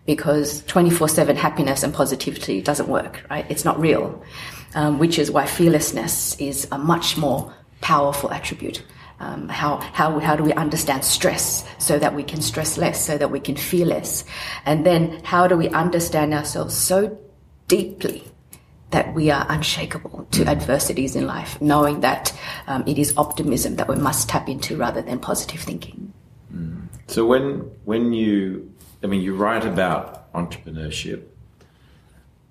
Because 0.04 0.62
24 0.64 1.08
7 1.08 1.36
happiness 1.36 1.82
and 1.82 1.94
positivity 1.94 2.60
doesn't 2.60 2.88
work, 2.88 3.24
right? 3.30 3.46
It's 3.50 3.64
not 3.64 3.78
real 3.78 4.22
um, 4.74 4.98
which 4.98 5.18
is 5.18 5.30
why 5.30 5.46
fearlessness 5.46 6.36
is 6.40 6.68
a 6.72 6.78
much 6.78 7.16
more 7.16 7.52
powerful 7.80 8.30
attribute. 8.30 8.82
Um, 9.20 9.48
how, 9.48 9.78
how, 9.78 10.18
how 10.20 10.36
do 10.36 10.44
we 10.44 10.52
understand 10.52 11.04
stress 11.04 11.64
so 11.78 11.98
that 11.98 12.14
we 12.14 12.22
can 12.22 12.40
stress 12.40 12.78
less, 12.78 13.04
so 13.04 13.18
that 13.18 13.30
we 13.30 13.40
can 13.40 13.56
fear 13.56 13.84
less? 13.84 14.24
And 14.64 14.86
then 14.86 15.20
how 15.24 15.48
do 15.48 15.56
we 15.56 15.68
understand 15.70 16.32
ourselves 16.32 16.76
so 16.76 17.18
deeply 17.66 18.24
that 18.90 19.14
we 19.14 19.30
are 19.30 19.44
unshakable 19.48 20.26
to 20.30 20.46
adversities 20.46 21.14
in 21.14 21.26
life, 21.26 21.60
knowing 21.60 22.00
that 22.00 22.32
um, 22.66 22.84
it 22.86 22.98
is 22.98 23.12
optimism 23.16 23.76
that 23.76 23.88
we 23.88 23.96
must 23.96 24.28
tap 24.28 24.48
into 24.48 24.76
rather 24.76 25.02
than 25.02 25.18
positive 25.18 25.60
thinking. 25.60 26.12
Mm. 26.54 26.88
So 27.06 27.26
when 27.26 27.70
when 27.84 28.12
you, 28.12 28.72
I 29.02 29.06
mean, 29.06 29.20
you 29.20 29.34
write 29.34 29.66
about 29.66 30.32
entrepreneurship, 30.32 31.24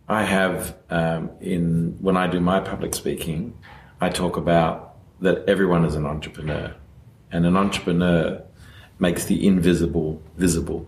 I 0.07 0.23
have 0.23 0.75
um, 0.89 1.31
in 1.41 1.97
when 2.01 2.17
I 2.17 2.27
do 2.27 2.39
my 2.39 2.59
public 2.59 2.93
speaking, 2.93 3.57
I 3.99 4.09
talk 4.09 4.37
about 4.37 4.95
that 5.21 5.43
everyone 5.49 5.85
is 5.85 5.95
an 5.95 6.05
entrepreneur, 6.05 6.75
and 7.31 7.45
an 7.45 7.57
entrepreneur 7.57 8.43
makes 8.99 9.25
the 9.25 9.45
invisible 9.45 10.21
visible, 10.37 10.87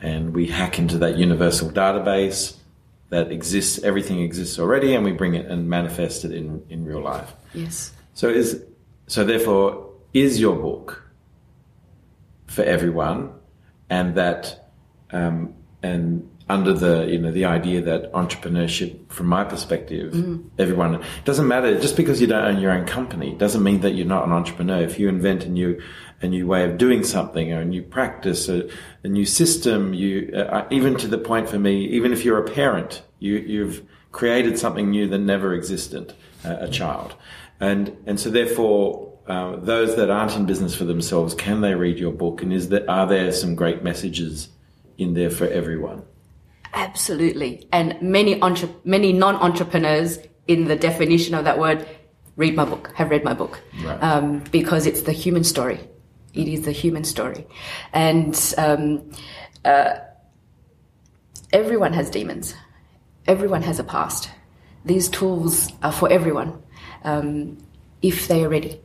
and 0.00 0.32
we 0.34 0.46
hack 0.46 0.78
into 0.78 0.98
that 0.98 1.16
universal 1.16 1.68
database 1.68 2.56
that 3.12 3.30
exists. 3.30 3.78
Everything 3.84 4.20
exists 4.20 4.58
already, 4.58 4.94
and 4.94 5.04
we 5.04 5.12
bring 5.12 5.34
it 5.34 5.46
and 5.46 5.68
manifest 5.68 6.24
it 6.24 6.32
in 6.32 6.64
in 6.70 6.84
real 6.84 7.02
life. 7.02 7.30
Yes. 7.52 7.92
So 8.14 8.28
is 8.28 8.64
so 9.06 9.22
therefore 9.22 9.92
is 10.14 10.40
your 10.40 10.56
book 10.56 11.02
for 12.46 12.62
everyone, 12.62 13.30
and 13.90 14.14
that 14.14 14.70
um, 15.10 15.54
and 15.82 16.26
under 16.48 16.72
the 16.72 17.06
you 17.06 17.18
know 17.18 17.30
the 17.30 17.44
idea 17.44 17.80
that 17.80 18.12
entrepreneurship 18.12 19.10
from 19.10 19.26
my 19.26 19.44
perspective 19.44 20.12
mm. 20.12 20.44
everyone 20.58 20.96
it 20.96 21.24
doesn't 21.24 21.48
matter. 21.48 21.78
Just 21.80 21.96
because 21.96 22.20
you 22.20 22.26
don't 22.26 22.44
own 22.44 22.60
your 22.60 22.72
own 22.72 22.86
company 22.86 23.34
doesn't 23.34 23.62
mean 23.62 23.80
that 23.80 23.92
you're 23.92 24.06
not 24.06 24.26
an 24.26 24.32
entrepreneur. 24.32 24.82
If 24.82 24.98
you 24.98 25.08
invent 25.08 25.44
a 25.44 25.48
new 25.48 25.80
a 26.20 26.28
new 26.28 26.46
way 26.46 26.64
of 26.64 26.78
doing 26.78 27.02
something 27.02 27.52
or 27.52 27.60
a 27.60 27.64
new 27.64 27.82
practice 27.82 28.48
a, 28.48 28.68
a 29.02 29.08
new 29.08 29.26
system 29.26 29.92
you 29.92 30.30
uh, 30.34 30.38
uh 30.38 30.68
even 30.70 30.96
to 30.96 31.08
the 31.08 31.18
point 31.18 31.48
for 31.48 31.58
me 31.58 31.84
even 31.86 32.12
if 32.12 32.24
you're 32.24 32.38
a 32.38 32.50
parent 32.50 33.02
you 33.18 33.38
you've 33.38 33.84
created 34.12 34.58
something 34.58 34.90
new 34.90 35.08
that 35.08 35.18
never 35.18 35.54
existed 35.54 36.14
uh, 36.44 36.56
a 36.60 36.68
child. 36.68 37.14
And 37.60 37.96
and 38.06 38.18
so 38.20 38.30
therefore 38.30 39.18
uh, 39.26 39.56
those 39.56 39.96
that 39.96 40.10
aren't 40.10 40.34
in 40.36 40.46
business 40.46 40.74
for 40.74 40.84
themselves 40.84 41.34
can 41.34 41.60
they 41.60 41.74
read 41.74 41.98
your 41.98 42.12
book? 42.12 42.42
And 42.42 42.52
is 42.52 42.68
there 42.68 42.88
are 42.90 43.06
there 43.06 43.32
some 43.32 43.54
great 43.54 43.82
messages 43.82 44.48
in 44.98 45.14
there 45.14 45.30
for 45.30 45.46
everyone 45.48 46.02
Absolutely. 46.74 47.68
And 47.72 48.00
many 48.00 48.40
entre- 48.40 48.74
many 48.84 49.12
non-entrepreneurs 49.12 50.18
in 50.48 50.64
the 50.66 50.76
definition 50.76 51.34
of 51.34 51.44
that 51.44 51.58
word 51.58 51.86
read 52.36 52.56
my 52.56 52.64
book, 52.64 52.92
have 52.94 53.10
read 53.10 53.24
my 53.24 53.34
book. 53.34 53.60
Right. 53.82 54.02
Um, 54.02 54.42
because 54.50 54.86
it's 54.86 55.02
the 55.02 55.12
human 55.12 55.44
story. 55.44 55.80
It 56.34 56.48
is 56.48 56.64
the 56.64 56.72
human 56.72 57.04
story. 57.04 57.46
And 57.92 58.54
um, 58.56 59.10
uh, 59.64 59.96
everyone 61.52 61.92
has 61.92 62.10
demons. 62.10 62.54
Everyone 63.26 63.62
has 63.62 63.78
a 63.78 63.84
past. 63.84 64.30
These 64.84 65.10
tools 65.10 65.70
are 65.82 65.92
for 65.92 66.10
everyone 66.10 66.60
um, 67.04 67.58
if 68.00 68.28
they 68.28 68.44
are 68.44 68.48
ready. 68.48 68.80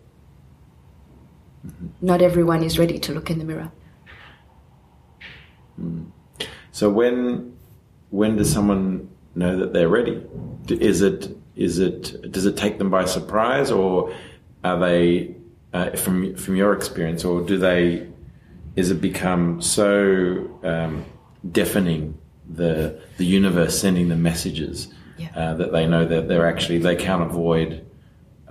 Mm-hmm. 1.65 2.06
Not 2.06 2.22
everyone 2.22 2.63
is 2.63 2.77
ready 2.77 3.00
to 3.00 3.13
look 3.13 3.32
in 3.32 3.39
the 3.39 3.46
mirror. 3.46 3.72
Mm. 5.82 6.12
So 6.72 6.89
when 6.89 7.57
when 8.10 8.36
does 8.38 8.52
someone 8.52 9.10
know 9.36 9.58
that 9.58 9.74
they're 9.74 9.90
ready? 9.90 10.24
Is 10.70 11.02
it 11.02 11.36
is 11.56 11.80
it 11.80 12.32
does 12.32 12.46
it 12.46 12.58
take 12.58 12.78
them 12.78 12.90
by 12.90 13.06
surprise, 13.06 13.72
or 13.72 14.14
are 14.64 14.80
they 14.80 15.36
uh, 15.74 15.92
from 15.92 16.36
from 16.36 16.56
your 16.56 16.74
experience, 16.74 17.24
or 17.26 17.42
do 17.42 17.58
they 17.58 18.08
is 18.76 18.92
it 18.92 19.02
become 19.02 19.62
so 19.62 20.60
um, 20.64 21.06
deafening 21.52 22.18
the 22.50 23.02
the 23.18 23.26
universe 23.26 23.80
sending 23.80 24.10
them 24.10 24.22
messages 24.22 24.88
yeah. 25.18 25.30
uh, 25.36 25.54
that 25.56 25.72
they 25.72 25.86
know 25.88 26.06
that 26.06 26.28
they're 26.28 26.48
actually 26.48 26.78
they 26.78 26.96
can't 26.96 27.24
avoid 27.24 27.86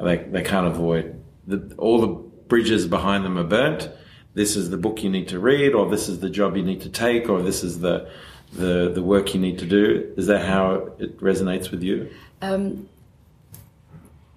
they 0.00 0.16
they 0.16 0.42
can't 0.42 0.66
avoid 0.66 1.22
the, 1.46 1.74
all 1.78 2.00
the 2.00 2.08
bridges 2.48 2.86
behind 2.86 3.24
them 3.24 3.38
are 3.38 3.44
burnt. 3.44 3.90
This 4.34 4.56
is 4.56 4.68
the 4.68 4.76
book 4.76 5.02
you 5.02 5.08
need 5.08 5.28
to 5.28 5.38
read, 5.38 5.74
or 5.74 5.88
this 5.88 6.08
is 6.08 6.20
the 6.20 6.28
job 6.28 6.56
you 6.56 6.62
need 6.62 6.82
to 6.82 6.90
take, 6.90 7.28
or 7.28 7.42
this 7.42 7.64
is 7.64 7.80
the 7.80 8.10
the 8.56 8.90
the 8.92 9.02
work 9.02 9.34
you 9.34 9.40
need 9.40 9.58
to 9.58 9.66
do. 9.66 10.12
Is 10.16 10.26
that 10.26 10.44
how 10.44 10.90
it 10.98 11.20
resonates 11.20 11.70
with 11.70 11.82
you? 11.82 12.10
Um, 12.42 12.88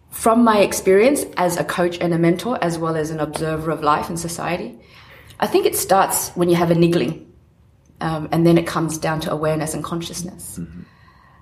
from 0.09 0.43
my 0.43 0.59
experience 0.59 1.23
as 1.37 1.57
a 1.57 1.63
coach 1.63 1.97
and 2.01 2.13
a 2.13 2.17
mentor, 2.17 2.57
as 2.61 2.77
well 2.77 2.95
as 2.95 3.09
an 3.09 3.19
observer 3.19 3.71
of 3.71 3.83
life 3.83 4.09
and 4.09 4.19
society, 4.19 4.77
I 5.39 5.47
think 5.47 5.65
it 5.65 5.75
starts 5.75 6.29
when 6.31 6.49
you 6.49 6.55
have 6.55 6.71
a 6.71 6.75
niggling, 6.75 7.31
um, 8.01 8.27
and 8.31 8.45
then 8.45 8.57
it 8.57 8.67
comes 8.67 8.97
down 8.97 9.21
to 9.21 9.31
awareness 9.31 9.73
and 9.73 9.83
consciousness. 9.83 10.59
Mm-hmm. 10.59 10.81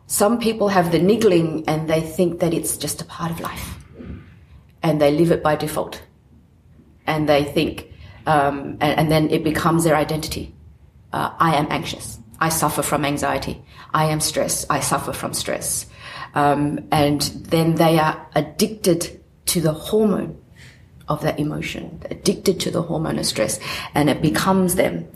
Some 0.07 0.39
people 0.39 0.69
have 0.69 0.91
the 0.91 0.99
niggling 0.99 1.67
and 1.67 1.89
they 1.89 2.01
think 2.01 2.39
that 2.39 2.53
it's 2.53 2.77
just 2.77 3.01
a 3.01 3.05
part 3.05 3.31
of 3.31 3.39
life, 3.39 3.77
and 4.83 5.01
they 5.01 5.11
live 5.11 5.31
it 5.31 5.41
by 5.41 5.55
default, 5.55 6.01
and 7.07 7.27
they 7.27 7.43
think, 7.43 7.91
um, 8.27 8.77
and, 8.79 8.99
and, 8.99 9.11
then 9.11 9.29
it 9.29 9.43
becomes 9.43 9.85
their 9.85 9.95
identity. 9.95 10.53
Uh, 11.13 11.31
I 11.39 11.55
am 11.55 11.67
anxious. 11.69 12.19
I 12.39 12.49
suffer 12.49 12.81
from 12.81 13.05
anxiety. 13.05 13.63
I 13.93 14.05
am 14.05 14.19
stressed. 14.19 14.65
I 14.69 14.79
suffer 14.79 15.13
from 15.13 15.33
stress. 15.33 15.87
Um, 16.35 16.87
and 16.91 17.21
then 17.21 17.75
they 17.75 17.99
are 17.99 18.27
addicted 18.35 19.21
to 19.47 19.61
the 19.61 19.73
hormone 19.73 20.39
of 21.07 21.21
that 21.21 21.39
emotion, 21.39 22.01
addicted 22.11 22.59
to 22.59 22.71
the 22.71 22.81
hormone 22.81 23.17
of 23.17 23.25
stress, 23.25 23.59
and 23.95 24.09
it 24.09 24.21
becomes 24.21 24.75
them. 24.75 25.07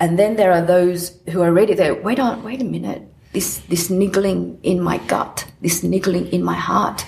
And 0.00 0.18
then 0.18 0.36
there 0.36 0.52
are 0.52 0.62
those 0.62 1.16
who 1.30 1.42
are 1.42 1.52
ready 1.52 1.74
there. 1.74 1.94
Wait 1.94 2.18
on, 2.18 2.42
wait 2.42 2.60
a 2.60 2.64
minute. 2.64 3.02
This, 3.32 3.58
this 3.68 3.90
niggling 3.90 4.58
in 4.62 4.80
my 4.80 4.98
gut, 4.98 5.46
this 5.60 5.82
niggling 5.82 6.28
in 6.28 6.42
my 6.42 6.54
heart, 6.54 7.04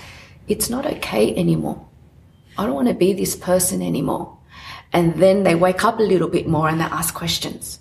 it's 0.47 0.69
not 0.69 0.85
okay 0.85 1.35
anymore. 1.35 1.85
I 2.57 2.65
don't 2.65 2.75
want 2.75 2.87
to 2.87 2.93
be 2.93 3.13
this 3.13 3.35
person 3.35 3.81
anymore. 3.81 4.37
And 4.93 5.15
then 5.15 5.43
they 5.43 5.55
wake 5.55 5.83
up 5.83 5.99
a 5.99 6.03
little 6.03 6.29
bit 6.29 6.47
more 6.47 6.69
and 6.69 6.79
they 6.79 6.85
ask 6.85 7.13
questions 7.13 7.79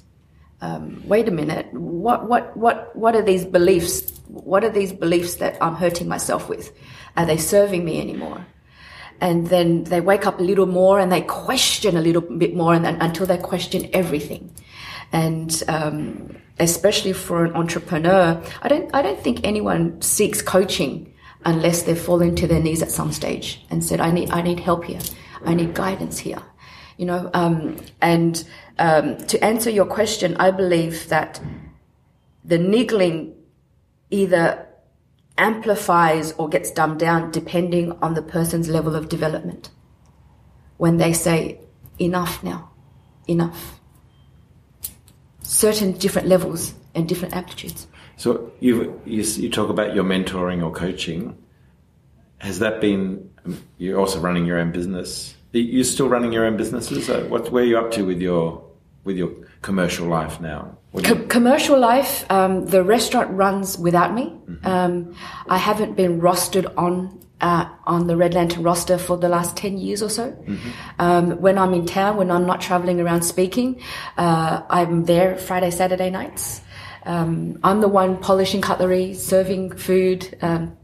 um, 0.61 1.03
wait 1.07 1.29
a 1.29 1.31
minute, 1.31 1.73
what, 1.73 2.29
what, 2.29 2.57
what, 2.57 2.95
what 2.97 3.15
are 3.15 3.23
these 3.23 3.45
beliefs? 3.45 4.13
What 4.29 4.65
are 4.65 4.71
these 4.71 4.93
beliefs 4.93 5.37
that 5.37 5.57
I'm 5.63 5.75
hurting 5.75 6.09
myself 6.09 6.49
with? 6.49 6.73
Are 7.17 7.27
they 7.27 7.37
serving 7.37 7.85
me 7.85 8.01
anymore? 8.01 8.47
And 9.21 9.47
then 9.49 9.85
they 9.85 10.01
wake 10.01 10.27
up 10.27 10.41
a 10.41 10.43
little 10.43 10.67
more 10.67 11.01
and 11.01 11.11
they 11.11 11.23
question 11.23 11.97
a 11.97 12.01
little 12.01 12.23
bit 12.23 12.55
more 12.55 12.75
and 12.75 12.85
then, 12.85 13.01
until 13.01 13.27
they 13.27 13.39
question 13.39 13.89
everything. 13.93 14.53
And, 15.13 15.63
um, 15.69 16.37
especially 16.59 17.13
for 17.13 17.45
an 17.45 17.55
entrepreneur, 17.55 18.43
I 18.63 18.69
don't, 18.69 18.95
I 18.95 19.03
don't 19.03 19.21
think 19.21 19.41
anyone 19.45 20.01
seeks 20.01 20.43
coaching 20.43 21.13
unless 21.45 21.83
they've 21.83 21.99
fallen 21.99 22.35
to 22.37 22.47
their 22.47 22.61
knees 22.61 22.83
at 22.83 22.91
some 22.91 23.13
stage 23.13 23.65
and 23.71 23.85
said, 23.85 24.01
I 24.01 24.11
need, 24.11 24.31
I 24.31 24.43
need 24.43 24.61
help 24.61 24.85
here. 24.85 25.01
I 25.45 25.55
need 25.55 25.75
guidance 25.75 26.19
here. 26.19 26.43
You 26.97 27.07
know, 27.07 27.31
um, 27.35 27.77
and, 28.01 28.43
um, 28.79 29.19
to 29.27 29.45
answer 29.45 29.71
your 29.71 29.85
question, 29.85 30.37
I 30.39 30.51
believe 30.51 31.09
that 31.09 31.41
the 32.45 32.59
niggling 32.59 33.35
either 34.11 34.67
amplifies 35.37 36.33
or 36.33 36.49
gets 36.49 36.71
dumbed 36.71 36.99
down 36.99 37.31
depending 37.31 37.93
on 38.01 38.15
the 38.15 38.23
person's 38.23 38.69
level 38.69 38.97
of 38.97 39.09
development. 39.09 39.71
When 40.79 40.97
they 40.97 41.13
say, 41.13 41.61
enough 41.99 42.43
now, 42.43 42.71
enough. 43.29 43.81
Certain 45.43 45.93
different 45.93 46.29
levels 46.29 46.75
and 46.95 47.09
different 47.09 47.35
aptitudes. 47.35 47.87
So 48.17 48.53
you 48.61 49.01
you 49.05 49.51
talk 49.51 49.69
about 49.69 49.95
your 49.95 50.05
mentoring 50.05 50.63
or 50.65 50.73
coaching. 50.73 51.37
Has 52.39 52.59
that 52.59 52.81
been? 52.81 53.31
You're 53.79 53.99
also 53.99 54.21
running 54.21 54.47
your 54.47 54.59
own 54.59 54.73
business. 54.73 55.35
Are 55.55 55.85
still 55.85 56.09
running 56.09 56.33
your 56.33 56.45
own 56.45 56.57
businesses? 56.57 57.09
What 57.09 57.51
where 57.51 57.63
are 57.63 57.67
you 57.67 57.79
up 57.79 57.91
to 57.93 58.05
with 58.05 58.21
your 58.21 58.65
with 59.05 59.17
your 59.17 59.31
commercial 59.63 60.07
life 60.07 60.41
now? 60.41 60.77
Co- 61.03 61.27
commercial 61.27 61.79
life, 61.79 62.25
um, 62.31 62.67
the 62.67 62.83
restaurant 62.83 63.31
runs 63.31 63.79
without 63.79 64.15
me. 64.15 64.25
Mm-hmm. 64.25 64.67
Um, 64.67 65.15
I 65.49 65.59
haven't 65.59 65.95
been 65.95 66.21
rostered 66.21 66.73
on 66.77 67.21
uh, 67.41 67.69
on 67.85 68.07
the 68.07 68.17
Red 68.17 68.35
Lantern 68.35 68.63
roster 68.63 68.99
for 68.99 69.17
the 69.17 69.29
last 69.29 69.57
10 69.57 69.77
years 69.79 70.03
or 70.03 70.09
so. 70.09 70.31
Mm-hmm. 70.31 70.71
Um, 70.99 71.31
when 71.41 71.59
I'm 71.59 71.75
in 71.75 71.85
town, 71.85 72.17
when 72.17 72.31
I'm 72.31 72.47
not 72.47 72.61
traveling 72.61 73.01
around 73.01 73.23
speaking, 73.23 73.81
uh, 74.17 74.63
I'm 74.71 75.05
there 75.05 75.37
Friday, 75.37 75.71
Saturday 75.71 76.11
nights. 76.11 76.63
Um, 77.05 77.59
I'm 77.63 77.81
the 77.81 77.89
one 77.89 78.17
polishing 78.17 78.63
cutlery, 78.63 79.15
serving 79.15 79.77
food, 79.77 80.37
um, 80.43 80.77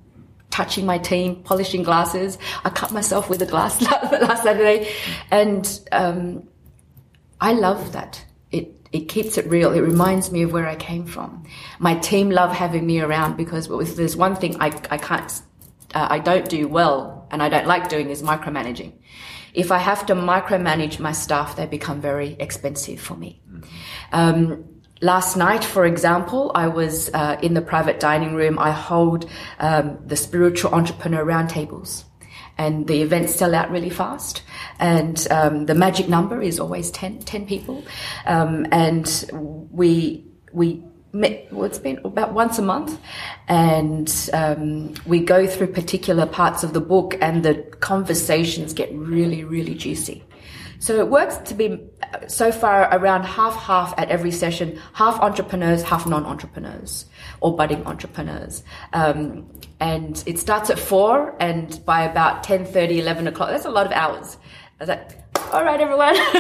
touching 0.52 0.86
my 0.86 0.98
team, 0.98 1.42
polishing 1.42 1.82
glasses. 1.82 2.38
I 2.64 2.70
cut 2.70 2.92
myself 2.92 3.28
with 3.28 3.42
a 3.42 3.46
glass 3.46 3.80
last 3.82 4.44
Saturday. 4.44 4.92
And 5.30 5.80
um, 5.90 6.48
I 7.40 7.54
love 7.54 7.92
that. 7.92 8.24
It 8.52 8.76
it 8.92 9.08
keeps 9.08 9.38
it 9.38 9.48
real. 9.48 9.72
It 9.72 9.80
reminds 9.80 10.30
me 10.30 10.42
of 10.42 10.52
where 10.52 10.68
I 10.68 10.76
came 10.76 11.06
from. 11.06 11.44
My 11.80 11.94
team 11.96 12.30
love 12.30 12.52
having 12.52 12.86
me 12.86 13.00
around 13.00 13.36
because 13.36 13.68
if 13.70 13.96
there's 13.96 14.14
one 14.14 14.36
thing 14.36 14.60
I, 14.60 14.66
I 14.90 14.98
can't, 14.98 15.42
uh, 15.94 16.06
I 16.10 16.18
don't 16.18 16.48
do 16.48 16.68
well 16.68 17.26
and 17.30 17.42
I 17.42 17.48
don't 17.48 17.66
like 17.66 17.88
doing 17.88 18.10
is 18.10 18.22
micromanaging. 18.22 18.92
If 19.54 19.72
I 19.72 19.78
have 19.78 20.06
to 20.06 20.14
micromanage 20.14 20.98
my 20.98 21.12
staff, 21.12 21.56
they 21.56 21.66
become 21.66 22.00
very 22.00 22.36
expensive 22.38 23.00
for 23.00 23.16
me. 23.16 23.40
Um, 24.12 24.64
last 25.02 25.36
night, 25.36 25.64
for 25.64 25.84
example, 25.84 26.50
I 26.54 26.68
was 26.68 27.10
uh, 27.12 27.36
in 27.42 27.52
the 27.52 27.60
private 27.60 28.00
dining 28.00 28.34
room. 28.34 28.58
I 28.58 28.70
hold 28.70 29.28
um, 29.58 29.98
the 30.06 30.16
spiritual 30.16 30.74
entrepreneur 30.74 31.24
roundtables 31.24 32.04
and 32.58 32.86
the 32.86 33.02
events 33.02 33.34
sell 33.34 33.54
out 33.54 33.70
really 33.70 33.90
fast. 33.90 34.42
And 34.78 35.26
um, 35.30 35.66
the 35.66 35.74
magic 35.74 36.08
number 36.08 36.40
is 36.40 36.60
always 36.60 36.90
10, 36.90 37.20
10 37.20 37.46
people. 37.46 37.84
Um, 38.26 38.66
and 38.70 39.28
we 39.70 40.24
we 40.52 40.82
met. 41.12 41.52
Well, 41.52 41.64
it's 41.64 41.78
been 41.78 41.98
about 42.04 42.32
once 42.34 42.58
a 42.58 42.62
month, 42.62 42.98
and 43.48 44.30
um, 44.32 44.94
we 45.06 45.20
go 45.20 45.46
through 45.46 45.68
particular 45.68 46.26
parts 46.26 46.62
of 46.62 46.72
the 46.72 46.80
book, 46.80 47.16
and 47.20 47.42
the 47.42 47.54
conversations 47.80 48.72
get 48.72 48.92
really 48.94 49.44
really 49.44 49.74
juicy. 49.74 50.22
So 50.82 50.98
it 50.98 51.06
works 51.06 51.36
to 51.48 51.54
be 51.54 51.78
so 52.26 52.50
far 52.50 52.92
around 52.92 53.22
half 53.22 53.54
half 53.54 53.94
at 53.98 54.08
every 54.08 54.32
session, 54.32 54.80
half 54.94 55.20
entrepreneurs, 55.20 55.80
half 55.84 56.08
non 56.08 56.26
entrepreneurs 56.26 57.06
or 57.40 57.56
budding 57.56 57.86
entrepreneurs. 57.86 58.64
Um, 58.92 59.48
and 59.78 60.20
it 60.26 60.40
starts 60.40 60.70
at 60.70 60.80
four, 60.80 61.36
and 61.38 61.80
by 61.86 62.02
about 62.02 62.42
10 62.42 62.64
30, 62.64 62.98
11 62.98 63.28
o'clock, 63.28 63.50
that's 63.50 63.64
a 63.64 63.70
lot 63.70 63.86
of 63.86 63.92
hours. 63.92 64.36
I 64.80 64.82
was 64.82 64.88
like, 64.88 65.10
all 65.52 65.64
right, 65.64 65.80
everyone, 65.80 66.14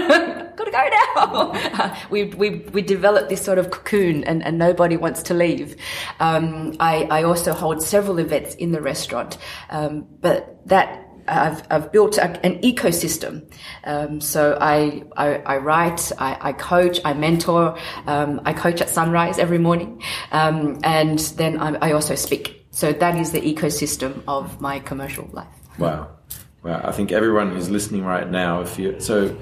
gotta 0.56 0.72
go 0.72 0.88
now. 1.14 1.96
we, 2.10 2.24
we, 2.24 2.50
we 2.72 2.82
develop 2.82 3.28
this 3.28 3.44
sort 3.44 3.58
of 3.58 3.70
cocoon 3.70 4.24
and, 4.24 4.42
and 4.42 4.58
nobody 4.58 4.96
wants 4.96 5.22
to 5.24 5.34
leave. 5.34 5.76
Um, 6.18 6.74
I, 6.80 7.04
I 7.04 7.22
also 7.22 7.52
hold 7.52 7.80
several 7.80 8.18
events 8.18 8.56
in 8.56 8.72
the 8.72 8.82
restaurant, 8.82 9.38
um, 9.70 10.08
but 10.20 10.66
that 10.66 11.11
I've, 11.28 11.62
I've 11.70 11.92
built 11.92 12.18
a, 12.18 12.44
an 12.44 12.60
ecosystem. 12.62 13.50
Um, 13.84 14.20
so 14.20 14.58
I, 14.60 15.02
I, 15.16 15.36
I 15.38 15.56
write, 15.58 16.12
I, 16.18 16.36
I, 16.40 16.52
coach, 16.52 17.00
I 17.04 17.14
mentor, 17.14 17.78
um, 18.06 18.40
I 18.44 18.52
coach 18.52 18.80
at 18.80 18.90
sunrise 18.90 19.38
every 19.38 19.58
morning, 19.58 20.02
um, 20.32 20.80
and 20.84 21.18
then 21.18 21.58
I, 21.58 21.88
I, 21.88 21.92
also 21.92 22.14
speak. 22.14 22.66
So 22.70 22.92
that 22.92 23.16
is 23.18 23.32
the 23.32 23.40
ecosystem 23.40 24.22
of 24.26 24.60
my 24.60 24.80
commercial 24.80 25.28
life. 25.32 25.46
Wow, 25.78 26.08
wow! 26.62 26.80
I 26.84 26.92
think 26.92 27.12
everyone 27.12 27.50
who's 27.50 27.70
listening 27.70 28.04
right 28.04 28.28
now, 28.28 28.62
if 28.62 28.78
you 28.78 28.98
so, 29.00 29.36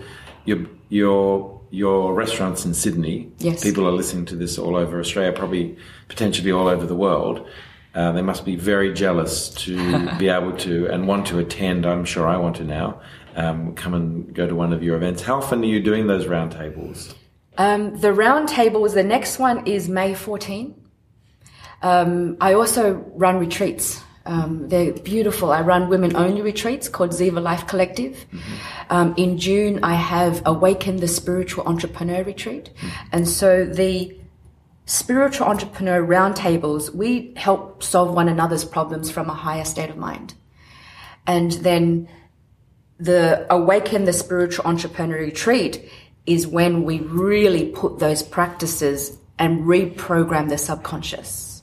your 0.44 0.66
your 0.88 1.60
your 1.70 2.12
restaurants 2.12 2.64
in 2.64 2.74
Sydney, 2.74 3.30
yes. 3.38 3.62
people 3.62 3.86
are 3.86 3.92
listening 3.92 4.26
to 4.26 4.36
this 4.36 4.58
all 4.58 4.76
over 4.76 4.98
Australia, 4.98 5.32
probably 5.32 5.76
potentially 6.08 6.50
all 6.50 6.66
over 6.66 6.86
the 6.86 6.96
world. 6.96 7.48
Uh, 7.94 8.12
they 8.12 8.22
must 8.22 8.44
be 8.44 8.56
very 8.56 8.92
jealous 8.92 9.48
to 9.50 10.08
be 10.16 10.28
able 10.38 10.56
to 10.58 10.86
and 10.86 11.08
want 11.08 11.26
to 11.26 11.38
attend. 11.38 11.86
I'm 11.86 12.04
sure 12.04 12.26
I 12.26 12.36
want 12.36 12.56
to 12.56 12.64
now. 12.64 13.00
Um, 13.36 13.74
come 13.74 13.94
and 13.94 14.34
go 14.34 14.46
to 14.46 14.54
one 14.54 14.72
of 14.72 14.82
your 14.82 14.96
events. 14.96 15.22
How 15.22 15.36
often 15.36 15.62
are 15.62 15.66
you 15.66 15.80
doing 15.80 16.06
those 16.06 16.26
roundtables? 16.26 17.14
Um, 17.58 17.98
the 18.00 18.08
roundtables, 18.08 18.94
the 18.94 19.02
next 19.02 19.38
one 19.38 19.66
is 19.66 19.88
May 19.88 20.14
14. 20.14 20.74
Um, 21.82 22.36
I 22.40 22.54
also 22.54 22.94
run 23.14 23.38
retreats. 23.38 24.02
Um, 24.26 24.68
they're 24.68 24.92
beautiful. 24.92 25.50
I 25.50 25.62
run 25.62 25.88
women 25.88 26.14
only 26.14 26.42
retreats 26.42 26.88
called 26.88 27.10
Ziva 27.10 27.42
Life 27.42 27.66
Collective. 27.66 28.26
Mm-hmm. 28.32 28.54
Um, 28.90 29.14
in 29.16 29.38
June, 29.38 29.80
I 29.82 29.94
have 29.94 30.42
Awaken 30.44 30.96
the 30.96 31.08
Spiritual 31.08 31.64
Entrepreneur 31.64 32.22
Retreat. 32.22 32.70
Mm-hmm. 32.76 33.08
And 33.12 33.28
so 33.28 33.64
the 33.64 34.19
spiritual 34.86 35.46
entrepreneur 35.46 36.04
roundtables, 36.04 36.94
we 36.94 37.32
help 37.36 37.82
solve 37.82 38.14
one 38.14 38.28
another's 38.28 38.64
problems 38.64 39.10
from 39.10 39.28
a 39.28 39.34
higher 39.34 39.64
state 39.64 39.90
of 39.90 39.96
mind. 39.96 40.34
And 41.26 41.52
then 41.52 42.08
the 42.98 43.46
awaken 43.52 44.04
the 44.04 44.12
spiritual 44.12 44.66
entrepreneur 44.66 45.18
retreat 45.18 45.90
is 46.26 46.46
when 46.46 46.84
we 46.84 47.00
really 47.00 47.70
put 47.70 47.98
those 47.98 48.22
practices 48.22 49.16
and 49.38 49.60
reprogram 49.62 50.48
the 50.48 50.58
subconscious. 50.58 51.62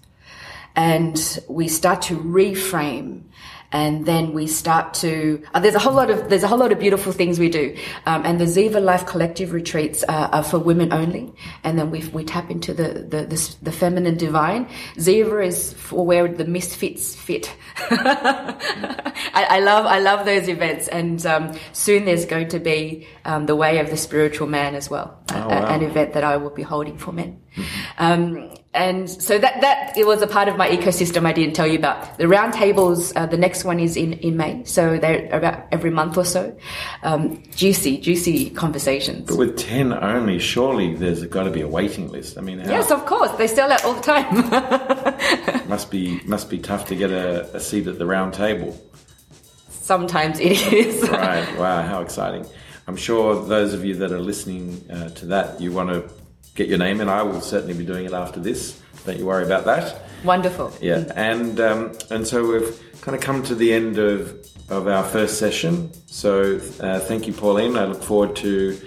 And 0.76 1.40
we 1.48 1.68
start 1.68 2.02
to 2.04 2.18
reframe 2.18 3.24
and 3.72 4.06
then 4.06 4.34
we 4.34 4.48
start 4.48 4.94
to. 4.96 5.44
Uh, 5.54 5.60
there's 5.60 5.76
a 5.76 5.80
whole 5.80 5.94
lot 5.94 6.10
of 6.10 6.30
there's 6.30 6.44
a 6.44 6.48
whole 6.48 6.58
lot 6.58 6.72
of 6.72 6.80
beautiful 6.80 7.12
things 7.12 7.40
we 7.40 7.50
do, 7.50 7.76
um, 8.06 8.26
and 8.26 8.40
the 8.40 8.46
Ziva 8.46 8.82
Life 8.82 9.06
Collective 9.06 9.52
retreats 9.52 10.04
uh, 10.08 10.30
are 10.32 10.44
for 10.44 10.60
women 10.60 10.94
only, 10.94 11.34
and 11.64 11.78
then 11.78 11.92
we 11.92 12.08
we 12.10 12.24
tap 12.24 12.50
into 12.50 12.74
the 12.74 13.06
the, 13.08 13.26
the, 13.26 13.56
the 13.62 13.72
feminine 13.72 14.18
divine. 14.18 14.68
Ziva 14.96 15.46
is 15.46 15.74
for 15.74 16.06
where 16.06 16.28
the 16.28 16.46
misfits 16.46 17.16
fit. 17.16 17.54
I, 17.90 19.48
I, 19.50 19.60
love 19.60 19.86
I 19.86 20.00
love 20.00 20.26
those 20.26 20.48
events, 20.48 20.88
and 20.88 21.26
um, 21.26 21.58
soon 21.74 22.06
there's 22.06 22.26
going 22.26 22.48
to 22.50 22.60
be 22.60 23.08
um, 23.26 23.46
the 23.46 23.56
Way 23.56 23.80
of 23.80 23.90
the 23.90 23.98
Spiritual 23.98 24.48
Man 24.48 24.76
as 24.76 24.90
well, 24.90 25.22
oh, 25.32 25.48
wow. 25.48 25.66
an 25.68 25.84
event 25.84 26.14
that 26.14 26.24
I 26.24 26.38
will 26.38 26.52
be 26.52 26.64
holding 26.64 26.98
for 26.98 27.12
men. 27.12 27.42
Um, 27.98 28.52
and 28.78 29.10
so 29.10 29.38
that 29.38 29.62
that 29.62 29.98
it 29.98 30.06
was 30.06 30.22
a 30.22 30.28
part 30.28 30.48
of 30.48 30.56
my 30.56 30.70
ecosystem 30.70 31.26
I 31.26 31.34
didn't 31.34 31.56
tell 31.56 31.68
you 31.68 31.78
about. 31.78 32.18
The 32.18 32.26
roundtables, 32.26 33.12
uh, 33.16 33.26
the 33.26 33.38
next 33.38 33.64
one 33.64 33.80
is 33.80 33.98
in 33.98 34.14
in 34.14 34.38
May, 34.38 34.64
so 34.64 34.98
they're 34.98 35.28
about 35.36 35.66
every 35.72 35.90
month 35.90 36.18
or 36.18 36.26
so. 36.26 36.56
Um, 37.04 37.44
juicy, 37.56 37.98
juicy 37.98 38.52
conversations. 38.52 39.28
But 39.28 39.38
with 39.38 39.58
ten 39.58 39.92
only, 39.92 40.40
surely 40.40 40.96
there's 40.96 41.26
got 41.26 41.44
to 41.44 41.52
be 41.52 41.62
a 41.62 41.68
waiting 41.68 42.10
list. 42.10 42.38
I 42.38 42.42
mean, 42.42 42.60
how? 42.60 42.72
yes, 42.72 42.92
of 42.92 43.06
course, 43.06 43.32
they 43.32 43.48
sell 43.48 43.72
out 43.72 43.84
all 43.84 43.94
the 43.94 44.02
time. 44.02 45.68
must 45.70 45.92
be 45.92 46.22
must 46.26 46.50
be 46.50 46.60
tough 46.60 46.88
to 46.88 46.96
get 46.96 47.12
a, 47.12 47.56
a 47.56 47.60
seat 47.60 47.88
at 47.88 47.98
the 47.98 48.06
round 48.06 48.34
table. 48.34 48.80
Sometimes 49.70 50.40
it 50.40 50.74
is. 50.74 51.10
right. 51.10 51.58
Wow. 51.58 51.82
How 51.82 52.02
exciting. 52.02 52.46
I'm 52.88 52.96
sure 52.96 53.44
those 53.44 53.74
of 53.74 53.84
you 53.84 53.96
that 53.96 54.12
are 54.14 54.20
listening 54.20 54.86
uh, 54.90 55.10
to 55.10 55.26
that, 55.28 55.60
you 55.60 55.74
want 55.74 55.90
to 55.90 56.10
get 56.58 56.68
your 56.68 56.78
name 56.78 57.00
in. 57.00 57.08
I 57.08 57.24
will 57.24 57.40
certainly 57.40 57.74
be 57.74 57.86
doing 57.86 58.06
it 58.06 58.14
after 58.14 58.42
this. 58.42 58.82
Don't 59.06 59.18
you 59.18 59.26
worry 59.26 59.46
about 59.46 59.64
that. 59.66 60.02
Wonderful. 60.26 60.74
Yeah, 60.82 61.10
and 61.16 61.60
um, 61.62 61.94
and 62.10 62.28
so 62.28 62.46
we've 62.46 63.02
kind 63.02 63.16
of 63.16 63.22
come 63.22 63.44
to 63.44 63.56
the 63.56 63.72
end 63.72 63.98
of 63.98 64.46
of 64.70 64.88
our 64.88 65.06
first 65.06 65.40
session. 65.40 65.92
So 66.08 66.60
uh, 66.82 67.00
thank 67.00 67.28
you, 67.28 67.34
Pauline. 67.34 67.78
I 67.78 67.86
look 67.86 68.04
forward 68.04 68.36
to 68.38 68.78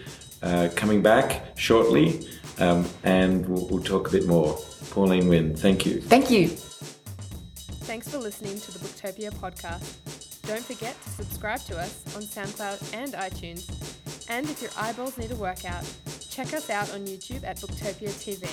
uh, 0.43 0.69
coming 0.75 1.01
back 1.01 1.57
shortly 1.57 2.27
um, 2.61 2.87
and 3.03 3.49
we'll, 3.49 3.67
we'll 3.69 3.83
talk 3.83 4.09
a 4.09 4.11
bit 4.11 4.27
more. 4.27 4.59
Pauline 4.91 5.29
Wynn, 5.29 5.55
thank 5.55 5.87
you. 5.87 6.01
Thank 6.01 6.31
you. 6.31 6.49
Thanks 6.49 8.09
for 8.09 8.19
listening 8.19 8.61
to 8.61 8.71
the 8.73 8.79
Booktopia 8.79 9.33
podcast. 9.35 10.43
Don't 10.47 10.65
forget 10.65 11.01
to 11.03 11.11
subscribe 11.11 11.61
to 11.61 11.79
us 11.79 12.05
on 12.15 12.23
SoundCloud 12.23 12.95
and 12.95 13.15
iTunes. 13.15 14.00
And 14.31 14.49
if 14.49 14.63
your 14.63 14.71
eyeballs 14.79 15.19
need 15.19 15.33
a 15.33 15.35
workout, 15.35 15.85
check 16.31 16.55
us 16.55 16.71
out 16.71 16.95
on 16.95 17.01
YouTube 17.01 17.45
at 17.45 17.57
Booktopia 17.57 18.11
TV. 18.11 18.47